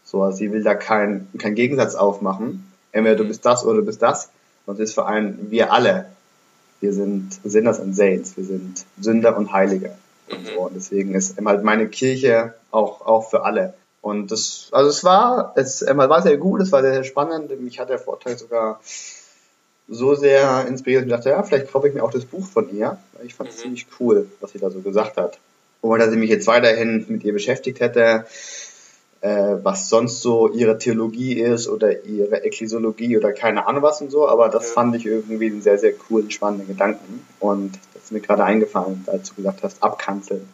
So, 0.03 0.23
also 0.23 0.37
sie 0.37 0.51
will 0.51 0.63
da 0.63 0.73
keinen 0.73 1.29
kein 1.37 1.53
Gegensatz 1.53 1.93
aufmachen. 1.93 2.67
Entweder 2.91 3.17
du 3.17 3.25
bist 3.25 3.45
das 3.45 3.63
oder 3.63 3.81
du 3.81 3.85
bist 3.85 4.01
das. 4.01 4.31
Und 4.65 4.79
es 4.79 4.89
ist 4.89 4.95
für 4.95 5.05
einen, 5.05 5.51
wir 5.51 5.71
alle, 5.71 6.07
wir 6.81 6.91
sind 6.91 7.39
Sinners 7.43 7.79
and 7.79 7.95
Saints, 7.95 8.37
wir 8.37 8.45
sind 8.45 8.87
Sünder 8.99 9.37
und 9.37 9.53
Heilige. 9.53 9.91
Und, 10.31 10.47
so. 10.47 10.61
und 10.61 10.75
deswegen 10.75 11.13
ist 11.13 11.37
halt 11.39 11.63
meine 11.63 11.87
Kirche 11.89 12.55
auch, 12.71 13.01
auch 13.05 13.29
für 13.29 13.43
alle. 13.43 13.75
Und 14.01 14.31
das, 14.31 14.69
also 14.71 14.89
es 14.89 15.03
war, 15.03 15.53
es 15.55 15.85
war 15.85 16.21
sehr 16.23 16.37
gut, 16.37 16.59
es 16.59 16.71
war 16.71 16.81
sehr, 16.81 16.93
sehr 16.93 17.03
spannend. 17.03 17.51
Mich 17.61 17.79
hat 17.79 17.89
der 17.89 17.99
Vortrag 17.99 18.39
sogar 18.39 18.79
so 19.89 20.15
sehr 20.15 20.67
inspiriert 20.67 21.03
und 21.03 21.09
dachte, 21.09 21.29
ja, 21.29 21.41
vielleicht 21.43 21.71
kaufe 21.71 21.87
ich 21.87 21.93
mir 21.93 22.03
auch 22.03 22.11
das 22.11 22.25
Buch 22.25 22.45
von 22.45 22.75
ihr. 22.75 22.97
Ich 23.23 23.33
fand 23.35 23.49
es 23.49 23.57
mhm. 23.57 23.61
ziemlich 23.61 23.87
cool, 23.99 24.27
was 24.39 24.51
sie 24.51 24.59
da 24.59 24.69
so 24.69 24.79
gesagt 24.81 25.17
hat. 25.17 25.39
Und 25.81 25.99
dass 25.99 26.11
ich 26.11 26.17
mich 26.17 26.29
jetzt 26.29 26.47
weiterhin 26.47 27.05
mit 27.07 27.23
ihr 27.23 27.33
beschäftigt 27.33 27.79
hätte, 27.79 28.25
äh, 29.21 29.55
was 29.63 29.89
sonst 29.89 30.21
so 30.21 30.49
ihre 30.49 30.77
Theologie 30.77 31.33
ist 31.39 31.67
oder 31.67 32.05
ihre 32.05 32.43
Ekklesiologie 32.43 33.17
oder 33.17 33.33
keine 33.33 33.67
Ahnung 33.67 33.81
was 33.81 34.01
und 34.01 34.11
so, 34.11 34.27
aber 34.27 34.49
das 34.49 34.67
ja. 34.67 34.73
fand 34.73 34.95
ich 34.95 35.05
irgendwie 35.05 35.47
einen 35.47 35.61
sehr, 35.61 35.77
sehr 35.77 35.93
coolen, 35.93 36.29
spannenden 36.31 36.67
Gedanken. 36.67 37.25
Und 37.39 37.79
das 37.93 38.03
ist 38.05 38.11
mir 38.11 38.21
gerade 38.21 38.43
eingefallen, 38.43 39.03
als 39.07 39.29
du 39.29 39.35
gesagt 39.35 39.63
hast, 39.63 39.81
abkanzeln. 39.81 40.47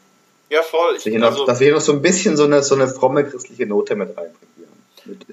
Ja, 0.50 0.62
voll. 0.62 0.94
Dass 0.94 1.06
wir 1.06 1.12
hier, 1.12 1.24
also, 1.24 1.40
noch, 1.40 1.46
dass 1.46 1.60
wir 1.60 1.66
hier 1.66 1.74
noch 1.74 1.82
so 1.82 1.92
ein 1.92 2.02
bisschen 2.02 2.38
so 2.38 2.44
eine, 2.44 2.64
so 2.64 2.76
eine 2.76 2.88
fromme 2.88 3.24
christliche 3.26 3.66
Note 3.66 3.96
mit 3.96 4.10
reinbringen 4.10 4.45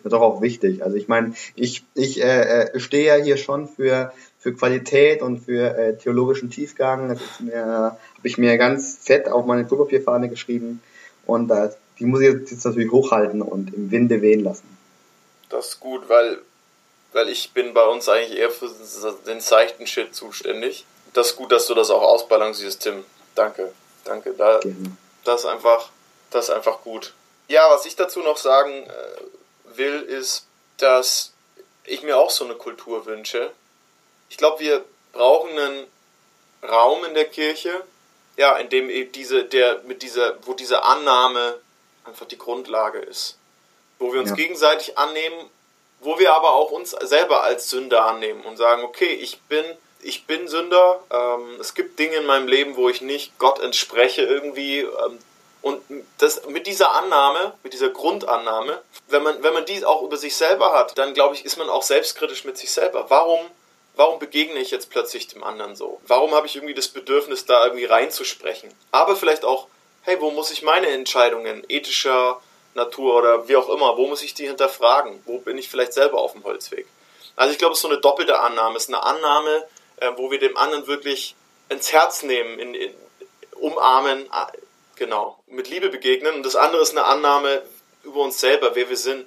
doch 0.04 0.20
auch 0.20 0.42
wichtig. 0.42 0.82
Also 0.82 0.96
ich 0.96 1.08
meine, 1.08 1.34
ich, 1.54 1.84
ich 1.94 2.22
äh, 2.22 2.64
äh, 2.64 2.80
stehe 2.80 3.06
ja 3.06 3.22
hier 3.22 3.36
schon 3.36 3.68
für, 3.68 4.12
für 4.38 4.54
Qualität 4.54 5.22
und 5.22 5.40
für 5.40 5.76
äh, 5.76 5.96
theologischen 5.96 6.50
Tiefgang. 6.50 7.08
Das 7.08 7.20
ist 7.20 7.40
mir, 7.40 7.64
habe 7.64 7.98
ich 8.22 8.38
mir 8.38 8.56
ganz 8.58 8.98
fett 9.00 9.28
auf 9.28 9.46
meine 9.46 9.66
Klopapierfahne 9.66 10.28
geschrieben. 10.28 10.82
Und 11.26 11.50
äh, 11.50 11.70
die 11.98 12.04
muss 12.04 12.20
ich 12.20 12.28
jetzt 12.28 12.64
natürlich 12.64 12.90
hochhalten 12.90 13.42
und 13.42 13.72
im 13.74 13.90
Winde 13.90 14.22
wehen 14.22 14.42
lassen. 14.42 14.66
Das 15.48 15.68
ist 15.68 15.80
gut, 15.80 16.08
weil, 16.08 16.38
weil 17.12 17.28
ich 17.28 17.52
bin 17.52 17.74
bei 17.74 17.84
uns 17.84 18.08
eigentlich 18.08 18.38
eher 18.38 18.50
für 18.50 18.70
den 19.26 19.40
seichten 19.40 19.86
Shit 19.86 20.14
zuständig. 20.14 20.86
Das 21.12 21.30
ist 21.30 21.36
gut, 21.36 21.52
dass 21.52 21.66
du 21.66 21.74
das 21.74 21.90
auch 21.90 22.02
ausbalancierst, 22.02 22.82
Tim. 22.82 23.04
Danke, 23.34 23.72
danke. 24.04 24.34
Da, 24.36 24.60
das 25.24 25.40
ist 25.40 25.46
einfach, 25.46 25.90
das 26.30 26.48
ist 26.48 26.54
einfach 26.54 26.80
gut. 26.82 27.12
Ja, 27.48 27.68
was 27.70 27.84
ich 27.84 27.96
dazu 27.96 28.20
noch 28.20 28.38
sagen 28.38 28.70
äh, 28.70 28.88
will, 29.76 30.02
ist, 30.02 30.46
dass 30.78 31.32
ich 31.84 32.02
mir 32.02 32.16
auch 32.16 32.30
so 32.30 32.44
eine 32.44 32.54
Kultur 32.54 33.06
wünsche. 33.06 33.50
Ich 34.28 34.36
glaube, 34.36 34.60
wir 34.60 34.84
brauchen 35.12 35.58
einen 35.58 35.86
Raum 36.62 37.04
in 37.04 37.14
der 37.14 37.26
Kirche, 37.26 37.82
ja, 38.36 38.56
in 38.56 38.68
dem 38.68 38.88
eben 38.88 39.12
diese, 39.12 39.44
der, 39.44 39.82
mit 39.84 40.02
dieser, 40.02 40.36
wo 40.46 40.54
diese 40.54 40.84
Annahme 40.84 41.58
einfach 42.04 42.26
die 42.26 42.38
Grundlage 42.38 42.98
ist. 42.98 43.36
Wo 43.98 44.12
wir 44.12 44.20
uns 44.20 44.30
ja. 44.30 44.36
gegenseitig 44.36 44.96
annehmen, 44.96 45.50
wo 46.00 46.18
wir 46.18 46.34
aber 46.34 46.52
auch 46.52 46.70
uns 46.70 46.90
selber 46.90 47.42
als 47.42 47.70
Sünder 47.70 48.06
annehmen 48.06 48.42
und 48.42 48.56
sagen, 48.56 48.82
okay, 48.82 49.12
ich 49.12 49.40
bin, 49.42 49.64
ich 50.00 50.26
bin 50.26 50.48
Sünder, 50.48 51.02
ähm, 51.10 51.60
es 51.60 51.74
gibt 51.74 51.98
Dinge 51.98 52.16
in 52.16 52.26
meinem 52.26 52.48
Leben, 52.48 52.76
wo 52.76 52.88
ich 52.88 53.00
nicht 53.00 53.38
Gott 53.38 53.60
entspreche 53.60 54.22
irgendwie, 54.22 54.80
ähm, 54.80 55.18
und 55.62 55.80
das, 56.18 56.44
mit 56.46 56.66
dieser 56.66 56.92
Annahme, 56.92 57.54
mit 57.62 57.72
dieser 57.72 57.88
Grundannahme, 57.88 58.82
wenn 59.08 59.22
man, 59.22 59.42
wenn 59.42 59.54
man 59.54 59.64
dies 59.64 59.84
auch 59.84 60.02
über 60.02 60.16
sich 60.16 60.36
selber 60.36 60.72
hat, 60.72 60.98
dann 60.98 61.14
glaube 61.14 61.36
ich, 61.36 61.44
ist 61.44 61.56
man 61.56 61.70
auch 61.70 61.82
selbstkritisch 61.82 62.44
mit 62.44 62.58
sich 62.58 62.72
selber. 62.72 63.06
Warum, 63.08 63.40
warum 63.94 64.18
begegne 64.18 64.58
ich 64.58 64.72
jetzt 64.72 64.90
plötzlich 64.90 65.28
dem 65.28 65.44
anderen 65.44 65.76
so? 65.76 66.00
Warum 66.06 66.34
habe 66.34 66.48
ich 66.48 66.56
irgendwie 66.56 66.74
das 66.74 66.88
Bedürfnis, 66.88 67.46
da 67.46 67.64
irgendwie 67.64 67.84
reinzusprechen? 67.84 68.74
Aber 68.90 69.14
vielleicht 69.14 69.44
auch, 69.44 69.68
hey, 70.02 70.20
wo 70.20 70.32
muss 70.32 70.50
ich 70.50 70.62
meine 70.62 70.88
Entscheidungen 70.88 71.64
ethischer 71.68 72.40
Natur 72.74 73.14
oder 73.14 73.46
wie 73.46 73.56
auch 73.56 73.68
immer, 73.68 73.96
wo 73.96 74.08
muss 74.08 74.22
ich 74.22 74.34
die 74.34 74.48
hinterfragen? 74.48 75.22
Wo 75.26 75.38
bin 75.38 75.58
ich 75.58 75.68
vielleicht 75.68 75.92
selber 75.92 76.18
auf 76.18 76.32
dem 76.32 76.42
Holzweg? 76.42 76.88
Also 77.36 77.52
ich 77.52 77.58
glaube, 77.58 77.72
es 77.72 77.78
ist 77.78 77.82
so 77.82 77.88
eine 77.88 78.00
doppelte 78.00 78.40
Annahme. 78.40 78.76
Es 78.76 78.84
ist 78.84 78.88
eine 78.88 79.02
Annahme, 79.02 79.64
äh, 79.96 80.10
wo 80.16 80.30
wir 80.32 80.40
dem 80.40 80.56
anderen 80.56 80.88
wirklich 80.88 81.36
ins 81.68 81.92
Herz 81.92 82.24
nehmen, 82.24 82.58
in, 82.58 82.74
in, 82.74 82.94
umarmen, 83.52 84.28
Genau, 85.02 85.36
mit 85.48 85.68
Liebe 85.68 85.88
begegnen. 85.88 86.32
Und 86.36 86.46
das 86.46 86.54
andere 86.54 86.80
ist 86.80 86.92
eine 86.92 87.04
Annahme 87.04 87.62
über 88.04 88.22
uns 88.22 88.38
selber, 88.38 88.70
wer 88.74 88.88
wir 88.88 88.96
sind. 88.96 89.24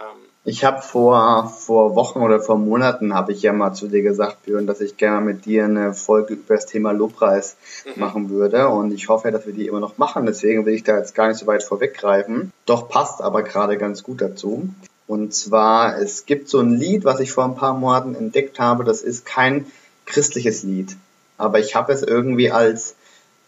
Ähm 0.00 0.16
ich 0.44 0.64
habe 0.64 0.82
vor, 0.82 1.48
vor 1.48 1.94
Wochen 1.94 2.22
oder 2.22 2.40
vor 2.40 2.58
Monaten 2.58 3.14
habe 3.14 3.30
ich 3.30 3.40
ja 3.40 3.52
mal 3.52 3.72
zu 3.72 3.86
dir 3.86 4.02
gesagt, 4.02 4.44
Björn, 4.44 4.66
dass 4.66 4.80
ich 4.80 4.96
gerne 4.96 5.24
mit 5.24 5.44
dir 5.44 5.66
eine 5.66 5.94
Folge 5.94 6.34
über 6.34 6.56
das 6.56 6.66
Thema 6.66 6.90
Lobpreis 6.90 7.56
mhm. 7.84 8.00
machen 8.00 8.30
würde. 8.30 8.68
Und 8.68 8.90
ich 8.90 9.08
hoffe, 9.08 9.30
dass 9.30 9.46
wir 9.46 9.52
die 9.52 9.68
immer 9.68 9.78
noch 9.78 9.96
machen. 9.96 10.26
Deswegen 10.26 10.66
will 10.66 10.74
ich 10.74 10.82
da 10.82 10.98
jetzt 10.98 11.14
gar 11.14 11.28
nicht 11.28 11.38
so 11.38 11.46
weit 11.46 11.62
vorweggreifen. 11.62 12.52
Doch 12.64 12.88
passt 12.88 13.22
aber 13.22 13.44
gerade 13.44 13.78
ganz 13.78 14.02
gut 14.02 14.20
dazu. 14.20 14.70
Und 15.06 15.32
zwar, 15.32 16.00
es 16.00 16.26
gibt 16.26 16.48
so 16.48 16.58
ein 16.58 16.72
Lied, 16.72 17.04
was 17.04 17.20
ich 17.20 17.30
vor 17.30 17.44
ein 17.44 17.54
paar 17.54 17.74
Monaten 17.74 18.16
entdeckt 18.16 18.58
habe. 18.58 18.82
Das 18.82 19.02
ist 19.02 19.24
kein 19.24 19.66
christliches 20.04 20.64
Lied. 20.64 20.96
Aber 21.38 21.60
ich 21.60 21.76
habe 21.76 21.92
es 21.92 22.02
irgendwie 22.02 22.50
als 22.50 22.96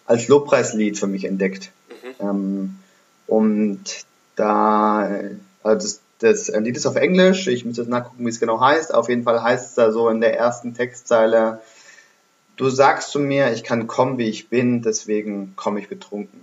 als 0.09 0.27
Lobpreislied 0.27 0.99
für 0.99 1.07
mich 1.07 1.25
entdeckt. 1.25 1.71
Mhm. 2.21 2.27
Ähm, 2.27 2.79
und 3.27 3.81
da, 4.37 5.09
also 5.63 6.01
das, 6.21 6.49
das 6.49 6.49
Lied 6.61 6.77
ist 6.77 6.87
auf 6.87 6.97
Englisch, 6.97 7.47
ich 7.47 7.65
muss 7.65 7.77
jetzt 7.77 7.91
nachgucken, 7.91 8.25
wie 8.25 8.31
es 8.31 8.41
genau 8.41 8.61
heißt. 8.61 8.93
Auf 8.93 9.09
jeden 9.09 9.23
Fall 9.23 9.43
heißt 9.43 9.69
es 9.69 9.75
da 9.75 9.93
so 9.93 10.09
in 10.09 10.21
der 10.21 10.37
ersten 10.37 10.75
Textzeile, 10.75 11.61
du 12.57 12.71
sagst 12.71 13.11
zu 13.11 13.21
mir, 13.21 13.53
ich 13.53 13.63
kann 13.63 13.87
kommen, 13.87 14.19
wie 14.19 14.29
ich 14.29 14.49
bin, 14.49 14.83
deswegen 14.83 15.55
komme 15.57 15.79
ich 15.79 15.89
betrunken. 15.89 16.41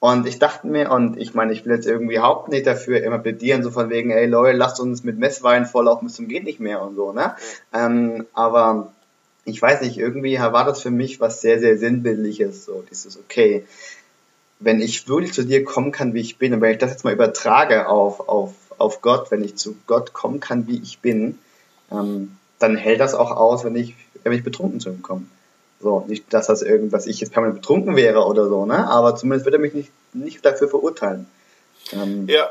Und 0.00 0.26
ich 0.26 0.38
dachte 0.38 0.66
mir, 0.66 0.90
und 0.90 1.18
ich 1.18 1.34
meine, 1.34 1.52
ich 1.52 1.64
will 1.64 1.74
jetzt 1.74 1.86
irgendwie 1.86 2.16
überhaupt 2.16 2.48
nicht 2.48 2.66
dafür 2.66 3.02
immer 3.02 3.18
plädieren, 3.18 3.62
so 3.62 3.70
von 3.70 3.90
wegen, 3.90 4.10
ey 4.10 4.26
Leute, 4.26 4.56
lasst 4.56 4.80
uns 4.80 5.04
mit 5.04 5.18
Messwein 5.18 5.66
volllaufen 5.66 6.08
bis 6.08 6.16
zum 6.16 6.26
geht 6.26 6.44
nicht 6.44 6.58
mehr 6.58 6.82
und 6.82 6.96
so, 6.96 7.12
ne? 7.12 7.36
Ähm, 7.72 8.26
aber 8.32 8.92
ich 9.44 9.60
weiß 9.60 9.80
nicht, 9.82 9.98
irgendwie 9.98 10.38
war 10.38 10.64
das 10.64 10.82
für 10.82 10.90
mich 10.90 11.20
was 11.20 11.40
sehr, 11.40 11.60
sehr 11.60 11.78
Sinnbildliches, 11.78 12.64
so 12.64 12.84
dieses, 12.90 13.18
okay, 13.18 13.64
wenn 14.58 14.80
ich 14.80 15.08
wirklich 15.08 15.32
zu 15.32 15.44
dir 15.44 15.64
kommen 15.64 15.92
kann, 15.92 16.14
wie 16.14 16.20
ich 16.20 16.36
bin, 16.36 16.52
und 16.52 16.60
wenn 16.60 16.72
ich 16.72 16.78
das 16.78 16.90
jetzt 16.90 17.04
mal 17.04 17.14
übertrage 17.14 17.88
auf, 17.88 18.28
auf, 18.28 18.52
auf 18.76 19.00
Gott, 19.00 19.30
wenn 19.30 19.42
ich 19.42 19.56
zu 19.56 19.76
Gott 19.86 20.12
kommen 20.12 20.40
kann, 20.40 20.66
wie 20.66 20.80
ich 20.82 21.00
bin, 21.00 21.38
ähm, 21.90 22.36
dann 22.58 22.76
hält 22.76 23.00
das 23.00 23.14
auch 23.14 23.30
aus, 23.30 23.64
wenn 23.64 23.74
ich, 23.74 23.94
wenn 24.22 24.32
ich 24.32 24.44
betrunken 24.44 24.80
zu 24.80 24.90
ihm 24.90 25.02
komme. 25.02 25.26
So, 25.80 26.04
nicht, 26.06 26.32
dass 26.32 26.48
das 26.48 26.60
irgendwas, 26.60 27.06
ich 27.06 27.20
jetzt 27.20 27.32
permanent 27.32 27.62
betrunken 27.62 27.96
wäre 27.96 28.26
oder 28.26 28.48
so, 28.48 28.66
ne, 28.66 28.86
aber 28.86 29.16
zumindest 29.16 29.46
wird 29.46 29.54
er 29.54 29.60
mich 29.60 29.72
nicht, 29.72 29.90
nicht 30.12 30.44
dafür 30.44 30.68
verurteilen. 30.68 31.26
Ähm, 31.92 32.28
ja. 32.28 32.50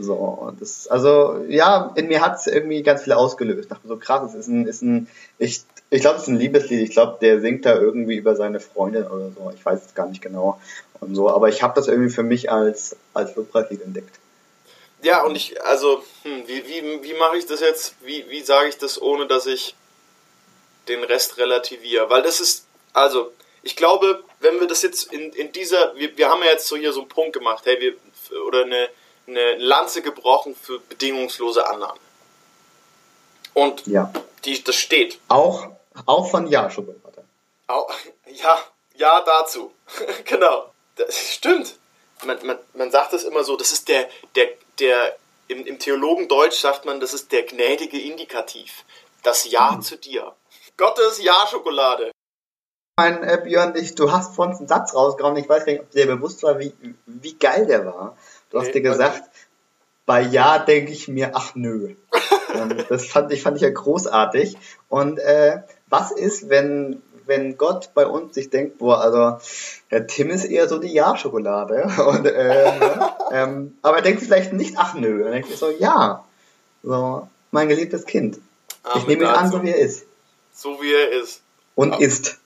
So, 0.00 0.52
das, 0.60 0.86
also, 0.86 1.44
ja, 1.48 1.92
in 1.96 2.06
mir 2.06 2.20
hat 2.20 2.36
es 2.36 2.46
irgendwie 2.46 2.82
ganz 2.82 3.02
viel 3.02 3.12
ausgelöst. 3.12 3.60
Ich 3.62 3.68
dachte 3.68 3.88
so, 3.88 3.96
krass, 3.96 4.22
es 4.28 4.34
ist 4.34 4.48
ein, 4.48 4.66
ist 4.66 4.82
ein, 4.82 5.08
ich 5.38 5.62
ich 5.90 6.02
glaube, 6.02 6.16
es 6.16 6.22
ist 6.22 6.28
ein 6.28 6.38
Liebeslied. 6.38 6.82
Ich 6.82 6.90
glaube, 6.90 7.18
der 7.20 7.40
singt 7.40 7.64
da 7.64 7.74
irgendwie 7.74 8.16
über 8.16 8.36
seine 8.36 8.60
Freundin 8.60 9.06
oder 9.06 9.30
so. 9.30 9.50
Ich 9.54 9.64
weiß 9.64 9.86
es 9.86 9.94
gar 9.94 10.06
nicht 10.06 10.20
genau. 10.20 10.60
Und 11.00 11.14
so. 11.14 11.30
Aber 11.30 11.48
ich 11.48 11.62
habe 11.62 11.74
das 11.74 11.88
irgendwie 11.88 12.10
für 12.10 12.22
mich 12.22 12.50
als, 12.50 12.96
als 13.14 13.34
Lobpreislied 13.36 13.82
entdeckt. 13.82 14.18
Ja, 15.02 15.22
und 15.22 15.36
ich, 15.36 15.62
also, 15.64 16.02
hm, 16.24 16.42
wie, 16.46 16.66
wie, 16.66 17.02
wie 17.02 17.14
mache 17.14 17.38
ich 17.38 17.46
das 17.46 17.60
jetzt? 17.60 17.94
Wie, 18.02 18.24
wie 18.28 18.42
sage 18.42 18.68
ich 18.68 18.76
das, 18.76 19.00
ohne 19.00 19.26
dass 19.26 19.46
ich 19.46 19.74
den 20.88 21.02
Rest 21.04 21.38
relativiere? 21.38 22.10
Weil 22.10 22.22
das 22.22 22.40
ist, 22.40 22.66
also, 22.92 23.32
ich 23.62 23.76
glaube, 23.76 24.22
wenn 24.40 24.60
wir 24.60 24.66
das 24.66 24.82
jetzt 24.82 25.12
in, 25.12 25.32
in 25.32 25.52
dieser, 25.52 25.94
wir, 25.96 26.16
wir 26.18 26.28
haben 26.28 26.42
ja 26.42 26.50
jetzt 26.50 26.66
so 26.66 26.76
hier 26.76 26.92
so 26.92 27.00
einen 27.00 27.08
Punkt 27.08 27.32
gemacht, 27.32 27.64
hey, 27.64 27.80
wir, 27.80 27.94
oder 28.46 28.64
eine, 28.64 28.88
eine 29.28 29.56
Lanze 29.56 30.02
gebrochen 30.02 30.56
für 30.60 30.80
bedingungslose 30.80 31.66
Annahme. 31.68 32.00
Und 33.54 33.86
ja. 33.86 34.12
die, 34.44 34.62
das 34.62 34.76
steht. 34.76 35.20
Auch 35.28 35.68
auch 36.06 36.30
von 36.30 36.46
Ja-Schokolade. 36.46 37.24
Ja, 38.26 38.58
ja 38.94 39.20
dazu. 39.20 39.72
genau. 40.24 40.72
Das 40.96 41.16
stimmt. 41.34 41.76
Man, 42.24 42.44
man, 42.44 42.58
man 42.74 42.90
sagt 42.90 43.12
es 43.12 43.24
immer 43.24 43.44
so, 43.44 43.56
das 43.56 43.72
ist 43.72 43.88
der, 43.88 44.08
der, 44.34 44.48
der, 44.78 45.16
im, 45.46 45.64
im 45.64 45.78
Theologendeutsch 45.78 46.58
sagt 46.60 46.84
man, 46.84 47.00
das 47.00 47.14
ist 47.14 47.30
der 47.32 47.44
gnädige 47.44 48.00
Indikativ. 48.00 48.84
Das 49.22 49.50
Ja 49.50 49.72
hm. 49.72 49.82
zu 49.82 49.96
dir. 49.96 50.34
Gottes 50.76 51.22
Ja-Schokolade. 51.22 52.10
Mein 52.96 53.22
äh, 53.22 53.40
Björn, 53.42 53.76
ich, 53.76 53.94
du 53.94 54.10
hast 54.10 54.34
vorhin 54.34 54.56
einen 54.56 54.68
Satz 54.68 54.92
rausgehauen, 54.92 55.36
ich 55.36 55.48
weiß 55.48 55.64
gar 55.64 55.72
nicht, 55.72 55.82
ob 55.82 55.90
dir 55.90 56.06
bewusst 56.06 56.42
war, 56.42 56.58
wie, 56.58 56.72
wie 57.06 57.34
geil 57.34 57.66
der 57.66 57.86
war. 57.86 58.16
Du 58.50 58.58
hast 58.58 58.68
nee, 58.68 58.72
dir 58.74 58.82
gesagt, 58.82 59.22
bei 60.06 60.22
Ja 60.22 60.58
denke 60.58 60.92
ich 60.92 61.06
mir, 61.08 61.32
ach 61.34 61.54
nö. 61.54 61.94
das 62.88 63.06
fand 63.06 63.30
ich, 63.32 63.42
fand 63.42 63.56
ich 63.56 63.62
ja 63.62 63.70
großartig. 63.70 64.56
Und 64.88 65.18
äh, 65.18 65.62
was 65.88 66.12
ist, 66.12 66.48
wenn, 66.48 67.02
wenn 67.26 67.58
Gott 67.58 67.90
bei 67.94 68.06
uns 68.06 68.34
sich 68.34 68.48
denkt, 68.48 68.78
boah, 68.78 69.00
also 69.00 69.38
der 69.90 70.06
Tim 70.06 70.30
ist 70.30 70.44
eher 70.44 70.66
so 70.66 70.78
die 70.78 70.92
Ja-Schokolade. 70.92 71.90
Und, 72.06 72.26
äh, 72.26 72.72
ähm, 73.32 73.76
aber 73.82 73.96
er 73.96 74.02
denkt 74.02 74.22
vielleicht 74.22 74.52
nicht, 74.54 74.74
ach 74.78 74.94
nö. 74.94 75.24
Er 75.24 75.32
denkt 75.32 75.50
so, 75.50 75.70
ja, 75.70 76.24
so, 76.82 77.28
mein 77.50 77.68
geliebtes 77.68 78.06
Kind. 78.06 78.40
Amen 78.82 79.02
ich 79.02 79.06
nehme 79.08 79.24
ihn 79.24 79.28
an, 79.28 79.50
so 79.50 79.62
wie 79.62 79.70
er 79.70 79.78
ist. 79.78 80.06
So 80.54 80.80
wie 80.80 80.92
er 80.92 81.20
ist. 81.20 81.42
Und 81.74 82.00
ist. 82.00 82.38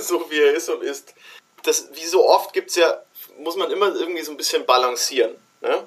so 0.00 0.24
wie 0.30 0.38
er 0.38 0.54
ist 0.54 0.68
und 0.68 0.82
ist. 0.82 1.12
Das, 1.64 1.88
wie 1.94 2.06
so 2.06 2.26
oft 2.26 2.52
gibt's 2.52 2.76
ja, 2.76 3.02
muss 3.40 3.56
man 3.56 3.70
immer 3.70 3.94
irgendwie 3.94 4.22
so 4.22 4.30
ein 4.30 4.36
bisschen 4.36 4.64
balancieren. 4.66 5.34
Ne? 5.60 5.86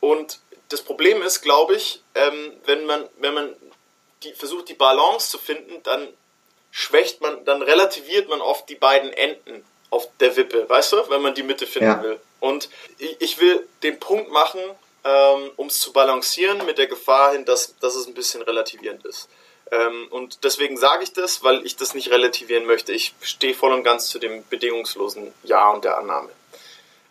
Und 0.00 0.38
das 0.68 0.82
Problem 0.82 1.22
ist, 1.22 1.42
glaube 1.42 1.74
ich, 1.76 2.02
ähm, 2.14 2.52
wenn 2.64 2.86
man, 2.86 3.08
wenn 3.18 3.34
man 3.34 3.54
die, 4.22 4.32
versucht, 4.32 4.68
die 4.68 4.74
Balance 4.74 5.30
zu 5.30 5.38
finden, 5.38 5.82
dann 5.82 6.08
schwächt 6.70 7.20
man, 7.20 7.44
dann 7.44 7.62
relativiert 7.62 8.28
man 8.28 8.40
oft 8.40 8.68
die 8.68 8.74
beiden 8.74 9.12
Enden 9.12 9.64
auf 9.90 10.08
der 10.20 10.36
Wippe, 10.36 10.68
weißt 10.68 10.92
du, 10.92 11.08
wenn 11.10 11.22
man 11.22 11.34
die 11.34 11.42
Mitte 11.42 11.66
finden 11.66 11.88
Ja. 11.88 12.02
will. 12.02 12.20
Und 12.40 12.68
ich, 12.98 13.38
will 13.38 13.66
den 13.82 13.98
Punkt 13.98 14.30
machen, 14.30 14.60
ähm, 15.04 15.50
um 15.56 15.68
es 15.68 15.80
zu 15.80 15.92
balancieren, 15.92 16.64
mit 16.66 16.78
der 16.78 16.86
Gefahr 16.86 17.32
hin, 17.32 17.44
dass, 17.44 17.78
dass 17.78 17.94
es 17.94 18.06
ein 18.06 18.14
bisschen 18.14 18.42
relativierend 18.42 19.04
ist. 19.06 19.28
Ähm, 19.70 20.06
und 20.10 20.44
deswegen 20.44 20.76
sage 20.76 21.04
ich 21.04 21.12
das, 21.12 21.42
weil 21.42 21.64
ich 21.66 21.76
das 21.76 21.94
nicht 21.94 22.10
relativieren 22.10 22.66
möchte. 22.66 22.92
Ich 22.92 23.14
stehe 23.20 23.54
voll 23.54 23.72
und 23.72 23.82
ganz 23.82 24.08
zu 24.08 24.18
dem 24.18 24.44
bedingungslosen 24.48 25.32
Ja 25.42 25.70
und 25.70 25.84
der 25.84 25.98
Annahme. 25.98 26.28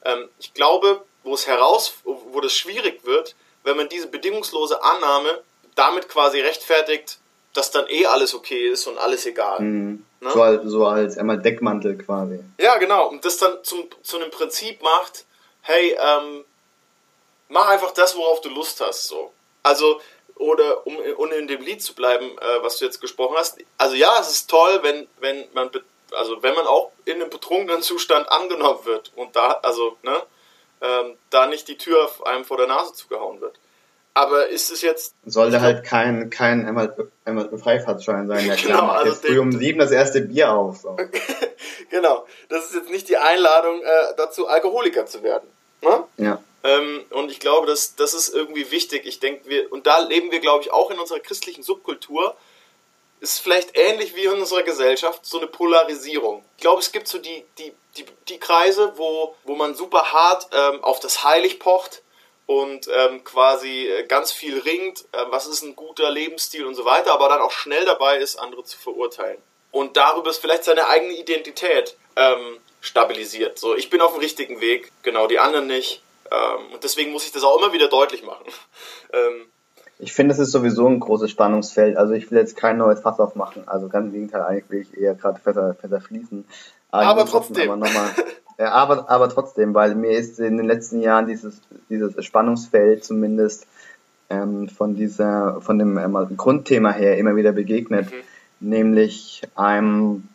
Ähm, 0.05 0.29
ich 0.39 0.53
glaube, 0.53 1.03
wo 1.23 1.33
es 1.33 1.47
heraus, 1.47 1.95
wo 2.03 2.39
das 2.39 2.53
schwierig 2.53 3.05
wird, 3.05 3.35
wenn 3.63 3.75
man 3.75 3.89
diese 3.89 4.07
bedingungslose 4.07 4.81
Annahme 4.83 5.41
damit 5.75 6.07
quasi 6.07 6.39
rechtfertigt, 6.39 7.17
dass 7.53 7.71
dann 7.71 7.85
eh 7.89 8.05
alles 8.05 8.33
okay 8.33 8.69
ist 8.69 8.87
und 8.87 8.97
alles 8.97 9.25
egal. 9.25 9.59
Mhm. 9.61 10.05
Ne? 10.21 10.31
So, 10.31 10.41
als, 10.41 10.61
so 10.65 10.85
als 10.85 11.17
einmal 11.17 11.41
Deckmantel 11.41 11.97
quasi. 11.97 12.39
Ja, 12.59 12.77
genau. 12.77 13.09
Und 13.09 13.25
das 13.25 13.37
dann 13.37 13.63
zum, 13.63 13.87
zu 14.03 14.17
einem 14.17 14.31
Prinzip 14.31 14.81
macht, 14.81 15.25
hey, 15.61 15.97
ähm, 15.99 16.45
mach 17.49 17.67
einfach 17.67 17.91
das, 17.91 18.15
worauf 18.15 18.41
du 18.41 18.49
Lust 18.49 18.81
hast. 18.81 19.07
So. 19.07 19.33
Also, 19.63 20.01
oder 20.35 20.85
um, 20.85 20.97
um 21.17 21.31
in 21.31 21.47
dem 21.47 21.61
Lied 21.61 21.81
zu 21.81 21.95
bleiben, 21.95 22.25
äh, 22.37 22.63
was 22.63 22.77
du 22.77 22.85
jetzt 22.85 23.01
gesprochen 23.01 23.35
hast. 23.37 23.57
Also 23.77 23.95
ja, 23.95 24.13
es 24.19 24.29
ist 24.29 24.49
toll, 24.49 24.79
wenn, 24.83 25.07
wenn 25.19 25.45
man 25.53 25.69
also 26.15 26.41
wenn 26.43 26.55
man 26.55 26.67
auch 26.67 26.91
in 27.05 27.15
einem 27.15 27.29
betrunkenen 27.29 27.81
Zustand 27.81 28.29
angenommen 28.29 28.79
wird 28.85 29.11
und 29.15 29.35
da, 29.35 29.59
also, 29.63 29.97
ne, 30.03 30.21
ähm, 30.81 31.15
da 31.29 31.47
nicht 31.47 31.67
die 31.67 31.77
Tür 31.77 32.05
auf 32.05 32.25
einem 32.25 32.45
vor 32.45 32.57
der 32.57 32.67
Nase 32.67 32.93
zugehauen 32.93 33.41
wird. 33.41 33.59
Aber 34.13 34.47
ist 34.47 34.71
es 34.71 34.81
jetzt 34.81 35.13
Sollte 35.25 35.59
halt 35.59 35.83
kein, 35.83 36.29
kein 36.29 36.65
einmal, 36.65 36.95
einmal 37.25 37.49
Freifahrtschein 37.57 38.27
sein. 38.27 38.45
Ja, 38.45 38.55
klar, 38.55 38.81
Genau, 38.81 38.91
also 38.93 39.11
jetzt 39.11 39.25
früh 39.25 39.39
um 39.39 39.51
sieben 39.51 39.79
das 39.79 39.91
erste 39.91 40.21
Bier 40.21 40.53
auf. 40.53 40.77
So. 40.77 40.95
genau, 41.89 42.25
das 42.47 42.65
ist 42.65 42.75
jetzt 42.75 42.89
nicht 42.89 43.09
die 43.09 43.17
Einladung 43.17 43.81
äh, 43.81 44.15
dazu, 44.15 44.47
Alkoholiker 44.47 45.05
zu 45.05 45.21
werden. 45.21 45.49
Ne? 45.81 46.03
Ja. 46.17 46.39
Ähm, 46.65 47.05
und 47.11 47.31
ich 47.31 47.39
glaube, 47.39 47.67
das, 47.67 47.95
das 47.95 48.15
ist 48.15 48.33
irgendwie 48.33 48.71
wichtig. 48.71 49.05
Ich 49.05 49.19
denke, 49.19 49.47
wir, 49.47 49.71
und 49.71 49.85
da 49.85 49.99
leben 49.99 50.31
wir, 50.31 50.39
glaube 50.39 50.63
ich, 50.63 50.73
auch 50.73 50.89
in 50.89 50.99
unserer 50.99 51.19
christlichen 51.19 51.61
Subkultur. 51.61 52.35
Ist 53.21 53.39
vielleicht 53.39 53.77
ähnlich 53.77 54.15
wie 54.15 54.23
in 54.23 54.31
unserer 54.31 54.63
Gesellschaft 54.63 55.25
so 55.25 55.37
eine 55.37 55.47
Polarisierung. 55.47 56.43
Ich 56.57 56.61
glaube, 56.61 56.81
es 56.81 56.91
gibt 56.91 57.07
so 57.07 57.19
die, 57.19 57.45
die, 57.59 57.71
die, 57.97 58.05
die 58.27 58.39
Kreise, 58.39 58.93
wo, 58.97 59.35
wo 59.43 59.55
man 59.55 59.75
super 59.75 60.11
hart 60.11 60.47
ähm, 60.51 60.83
auf 60.83 60.99
das 60.99 61.23
Heilig 61.23 61.59
pocht 61.59 62.01
und 62.47 62.87
ähm, 62.93 63.23
quasi 63.23 63.87
äh, 63.87 64.03
ganz 64.07 64.31
viel 64.31 64.59
ringt, 64.59 65.05
äh, 65.11 65.25
was 65.29 65.47
ist 65.47 65.61
ein 65.61 65.75
guter 65.75 66.11
Lebensstil 66.11 66.65
und 66.65 66.75
so 66.75 66.83
weiter, 66.83 67.13
aber 67.13 67.29
dann 67.29 67.41
auch 67.41 67.51
schnell 67.51 67.85
dabei 67.85 68.17
ist, 68.17 68.37
andere 68.37 68.63
zu 68.63 68.77
verurteilen. 68.77 69.37
Und 69.71 69.97
darüber 69.97 70.29
ist 70.29 70.39
vielleicht 70.39 70.63
seine 70.63 70.87
eigene 70.87 71.13
Identität 71.13 71.95
ähm, 72.15 72.59
stabilisiert. 72.81 73.59
So, 73.59 73.75
ich 73.75 73.89
bin 73.89 74.01
auf 74.01 74.13
dem 74.13 74.19
richtigen 74.19 74.61
Weg, 74.61 74.91
genau, 75.03 75.27
die 75.27 75.39
anderen 75.39 75.67
nicht. 75.67 76.01
Ähm, 76.31 76.73
und 76.73 76.83
deswegen 76.83 77.11
muss 77.11 77.25
ich 77.25 77.31
das 77.31 77.43
auch 77.43 77.57
immer 77.59 77.73
wieder 77.73 77.87
deutlich 77.87 78.23
machen. 78.25 78.45
ähm, 79.13 79.45
Ich 79.99 80.13
finde, 80.13 80.33
es 80.33 80.39
ist 80.39 80.51
sowieso 80.51 80.87
ein 80.87 80.99
großes 80.99 81.29
Spannungsfeld. 81.31 81.97
Also 81.97 82.13
ich 82.13 82.29
will 82.31 82.37
jetzt 82.39 82.57
kein 82.57 82.77
neues 82.77 82.99
Fass 82.99 83.19
aufmachen. 83.19 83.67
Also 83.67 83.87
ganz 83.87 84.07
im 84.07 84.13
Gegenteil, 84.13 84.41
eigentlich 84.41 84.69
will 84.69 84.81
ich 84.81 84.97
eher 84.97 85.15
gerade 85.15 85.39
Fässer, 85.39 85.75
Fässer 85.75 86.01
schließen. 86.01 86.45
ich 86.47 86.93
Aber 86.93 87.21
muss 87.21 87.31
trotzdem. 87.31 87.69
Aber, 87.69 87.77
mal, 87.77 88.09
ja, 88.57 88.71
aber, 88.71 89.09
aber 89.09 89.29
trotzdem, 89.29 89.73
weil 89.73 89.95
mir 89.95 90.11
ist 90.11 90.39
in 90.39 90.57
den 90.57 90.65
letzten 90.65 91.01
Jahren 91.01 91.27
dieses, 91.27 91.61
dieses 91.89 92.23
Spannungsfeld 92.25 93.05
zumindest 93.05 93.67
ähm, 94.29 94.69
von 94.69 94.95
dieser, 94.95 95.61
von 95.61 95.77
dem 95.77 95.97
ähm, 95.97 96.17
Grundthema 96.35 96.91
her 96.91 97.17
immer 97.17 97.35
wieder 97.35 97.51
begegnet. 97.51 98.11
Mhm. 98.11 98.69
Nämlich 98.69 99.43
einem, 99.55 100.27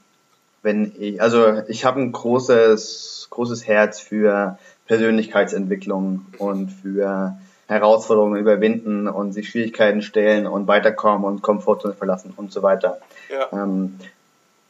wenn 0.62 0.92
ich, 0.98 1.20
also 1.20 1.62
ich 1.68 1.85
habe 1.85 2.00
ein 2.00 2.12
großes, 2.12 3.29
großes 3.31 3.66
Herz 3.66 4.00
für 4.00 4.59
Persönlichkeitsentwicklung 4.90 6.26
und 6.38 6.68
für 6.72 7.38
Herausforderungen 7.68 8.40
überwinden 8.40 9.07
und 9.07 9.33
sich 9.33 9.48
Schwierigkeiten 9.48 10.03
stellen 10.03 10.48
und 10.48 10.66
weiterkommen 10.66 11.24
und 11.24 11.42
Komfortzone 11.42 11.94
verlassen 11.94 12.33
und 12.37 12.53
so 12.53 12.64
weiter. 12.64 12.98
ja. 13.31 13.46
Ähm, 13.53 14.00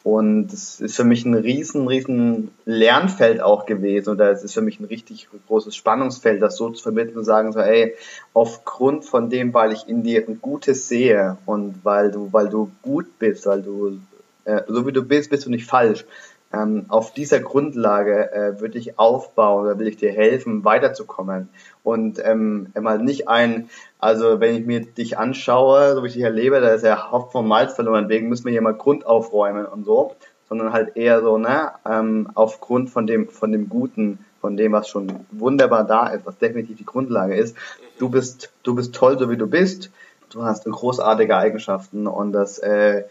und 0.03 0.53
es 0.53 0.81
ist 0.81 0.97
für 0.97 1.05
mich 1.05 1.25
ein 1.25 1.35
riesen, 1.35 1.87
riesen 1.87 2.51
Lernfeld 2.67 3.43
auch 3.43 3.65
gewesen 3.65 4.11
oder 4.11 4.31
es 4.31 4.43
ist 4.43 4.55
für 4.55 4.63
mich 4.63 4.81
ein 4.81 4.87
richtig 4.87 5.29
großes 5.47 5.75
Spannungsfeld, 5.75 6.41
das 6.41 6.57
so 6.57 6.71
zu 6.71 6.83
vermitteln 6.83 7.19
und 7.19 7.25
sagen 7.25 7.53
so, 7.53 7.61
ey, 7.61 7.95
aufgrund 8.33 9.05
von 9.07 9.29
dem, 9.31 9.53
weil 9.53 9.73
ich 9.73 9.89
in 9.89 10.03
dir 10.03 10.27
ein 10.27 10.41
Gutes 10.41 10.89
sehe 10.89 11.39
und 11.47 11.81
weil 11.83 12.11
du, 12.11 12.31
weil 12.33 12.49
du 12.49 12.71
gut 12.83 13.19
bist, 13.19 13.47
weil 13.47 13.63
du, 13.63 14.01
äh, 14.45 14.63
so 14.69 14.87
wie 14.87 14.93
du 14.93 15.03
bist, 15.03 15.31
bist 15.31 15.45
du 15.45 15.51
nicht 15.51 15.67
falsch. 15.67 16.05
Ähm, 16.53 16.87
auf 16.89 17.13
dieser 17.13 17.39
Grundlage 17.39 18.33
äh, 18.33 18.61
würde 18.61 18.77
ich 18.79 18.99
aufbauen 18.99 19.65
oder 19.65 19.79
will 19.79 19.87
ich 19.87 19.97
dir 19.97 20.11
helfen, 20.11 20.65
weiterzukommen. 20.65 21.49
Und 21.85 22.21
ähm, 22.25 22.73
mal 22.81 22.99
nicht 22.99 23.29
ein, 23.29 23.71
also 24.01 24.41
wenn 24.41 24.57
ich 24.57 24.67
mir 24.67 24.81
dich 24.81 25.17
anschaue, 25.17 25.95
so 25.95 26.03
wie 26.03 26.09
ich 26.09 26.15
dich 26.15 26.23
erlebe, 26.23 26.61
da 26.61 26.71
ist 26.71 26.85
ja 26.85 27.13
Haupt 27.13 27.33
vom 27.33 27.47
Malz 27.47 27.75
verloren, 27.75 28.09
deswegen 28.09 28.29
müssen 28.29 28.47
wir 28.47 28.53
hier 28.53 28.63
mal 28.63 28.75
Grund 28.75 29.07
aufräumen 29.07 29.65
und 29.65 29.85
so, 29.85 30.17
sondern 30.49 30.73
halt 30.73 30.97
eher 30.97 31.21
so, 31.23 31.39
ne, 31.39 31.71
ähm, 31.89 32.29
aufgrund 32.35 32.91
von 32.91 33.07
dem, 33.07 33.29
von 33.29 33.53
dem 33.53 33.69
Guten, 33.69 34.19
von 34.41 34.57
dem, 34.57 34.73
was 34.73 34.89
schon 34.89 35.21
wunderbar 35.31 35.85
da 35.85 36.09
ist, 36.09 36.27
was 36.27 36.39
definitiv 36.39 36.79
die 36.79 36.87
Grundlage 36.87 37.37
ist. 37.37 37.57
Du 37.99 38.09
bist, 38.09 38.51
du 38.65 38.75
bist 38.75 38.93
toll, 38.95 39.19
so 39.19 39.31
wie 39.31 39.37
du 39.37 39.47
bist. 39.47 39.91
Du 40.31 40.43
hast 40.45 40.65
großartige 40.65 41.37
Eigenschaften 41.37 42.07
und 42.09 42.33
das, 42.33 42.59
äh, 42.59 43.05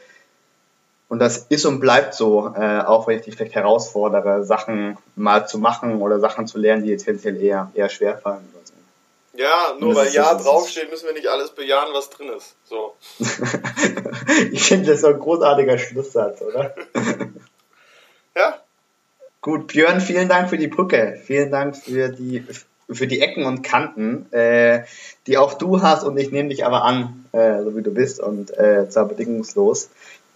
und 1.10 1.20
das 1.20 1.40
ist 1.50 1.66
und 1.66 1.80
bleibt 1.82 2.14
so, 2.14 2.54
äh, 2.56 2.80
auch 2.80 3.08
wenn 3.08 3.18
ich 3.20 3.26
dich 3.26 3.36
vielleicht 3.36 3.56
herausfordere, 3.56 4.46
Sachen 4.46 4.98
mal 5.16 5.46
zu 5.48 5.58
machen 5.60 6.02
oder 6.02 6.20
Sachen 6.20 6.48
zu 6.48 6.58
lernen, 6.58 6.84
die 6.84 6.90
jetzt 6.92 7.04
tendenziell 7.06 7.42
eher, 7.42 7.70
eher 7.74 7.90
schwerfallen 7.90 8.48
oder 8.54 8.66
so. 8.66 8.74
ja, 9.38 9.76
nur 9.80 9.96
weil 9.96 10.08
ist- 10.08 10.14
Ja 10.14 10.32
ist- 10.32 10.46
draufsteht, 10.46 10.90
müssen 10.90 11.08
wir 11.08 11.14
nicht 11.14 11.28
alles 11.28 11.50
bejahen, 11.52 11.90
was 11.94 12.10
drin 12.10 12.30
ist. 12.38 12.56
So. 12.66 12.96
ich 14.52 14.64
finde 14.64 14.92
das 14.92 15.02
so 15.02 15.08
ein 15.08 15.20
großartiger 15.20 15.78
Schlusssatz, 15.78 16.42
oder? 16.42 16.74
Ja, 18.36 18.60
Gut, 19.42 19.68
Björn, 19.68 20.02
vielen 20.02 20.28
Dank 20.30 20.50
für 20.50 20.58
die 20.58 20.68
Brücke. 20.68 21.20
Vielen 21.26 21.50
Dank 21.50 21.76
für 21.76 22.10
die, 22.10 22.44
für 22.90 23.08
die 23.08 23.22
Ecken 23.22 23.46
und 23.46 23.62
Kanten, 23.64 24.32
äh, 24.34 24.84
die 25.28 25.38
auch 25.38 25.54
du 25.54 25.82
hast 25.82 26.04
und 26.04 26.18
ich 26.18 26.32
nehme 26.32 26.50
dich 26.50 26.66
aber 26.66 26.84
an, 26.84 27.26
äh, 27.32 27.64
so 27.64 27.76
wie 27.76 27.82
du 27.82 27.92
bist 27.92 28.20
und 28.20 28.56
äh, 28.58 28.90
zwar 28.90 29.06
bedingungslos 29.06 29.90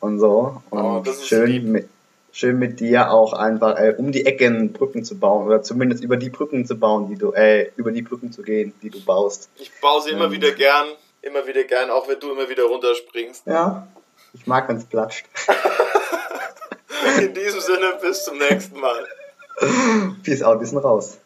und 0.04 0.20
so. 0.20 0.62
Und 0.70 1.08
Oh, 1.08 1.14
schön, 1.24 1.72
mit, 1.72 1.90
schön 2.32 2.60
mit 2.60 2.80
dir 2.80 3.12
auch 3.12 3.34
einfach 3.34 3.78
äh, 3.80 3.96
um 3.98 4.12
die 4.12 4.26
Ecken 4.26 4.74
Brücken 4.74 5.04
zu 5.04 5.18
bauen 5.18 5.46
oder 5.48 5.64
zumindest 5.64 6.04
über 6.04 6.18
die 6.18 6.30
Brücken 6.30 6.66
zu 6.66 6.76
bauen, 6.78 7.08
die 7.10 7.16
du, 7.16 7.32
äh, 7.32 7.72
über 7.78 7.92
die 7.92 8.02
Brücken 8.04 8.32
zu 8.32 8.42
gehen, 8.44 8.74
die 8.82 8.90
du 8.90 9.04
baust. 9.04 9.50
ich 9.56 9.72
baue 9.82 10.02
sie 10.02 10.12
immer 10.12 10.26
Ähm. 10.26 10.32
wieder 10.34 10.52
gern, 10.52 10.88
immer 11.22 11.46
wieder 11.48 11.64
gern, 11.64 11.90
auch 11.90 12.08
wenn 12.08 12.20
du 12.20 12.32
immer 12.32 12.48
wieder 12.50 12.64
runterspringst. 12.66 13.48
Ja, 13.48 13.88
ich 14.34 14.46
mag, 14.46 14.68
wenn 14.70 14.78
es 14.78 14.86
platscht. 14.86 15.26
In 17.22 17.34
diesem 17.34 17.60
Sinne, 17.60 17.94
bis 18.02 18.24
zum 18.26 18.38
nächsten 18.38 18.80
Mal. 18.80 19.08
Peace 20.24 20.42
out, 20.42 20.60
wir 20.60 20.68
sind 20.68 20.80
raus. 20.80 21.18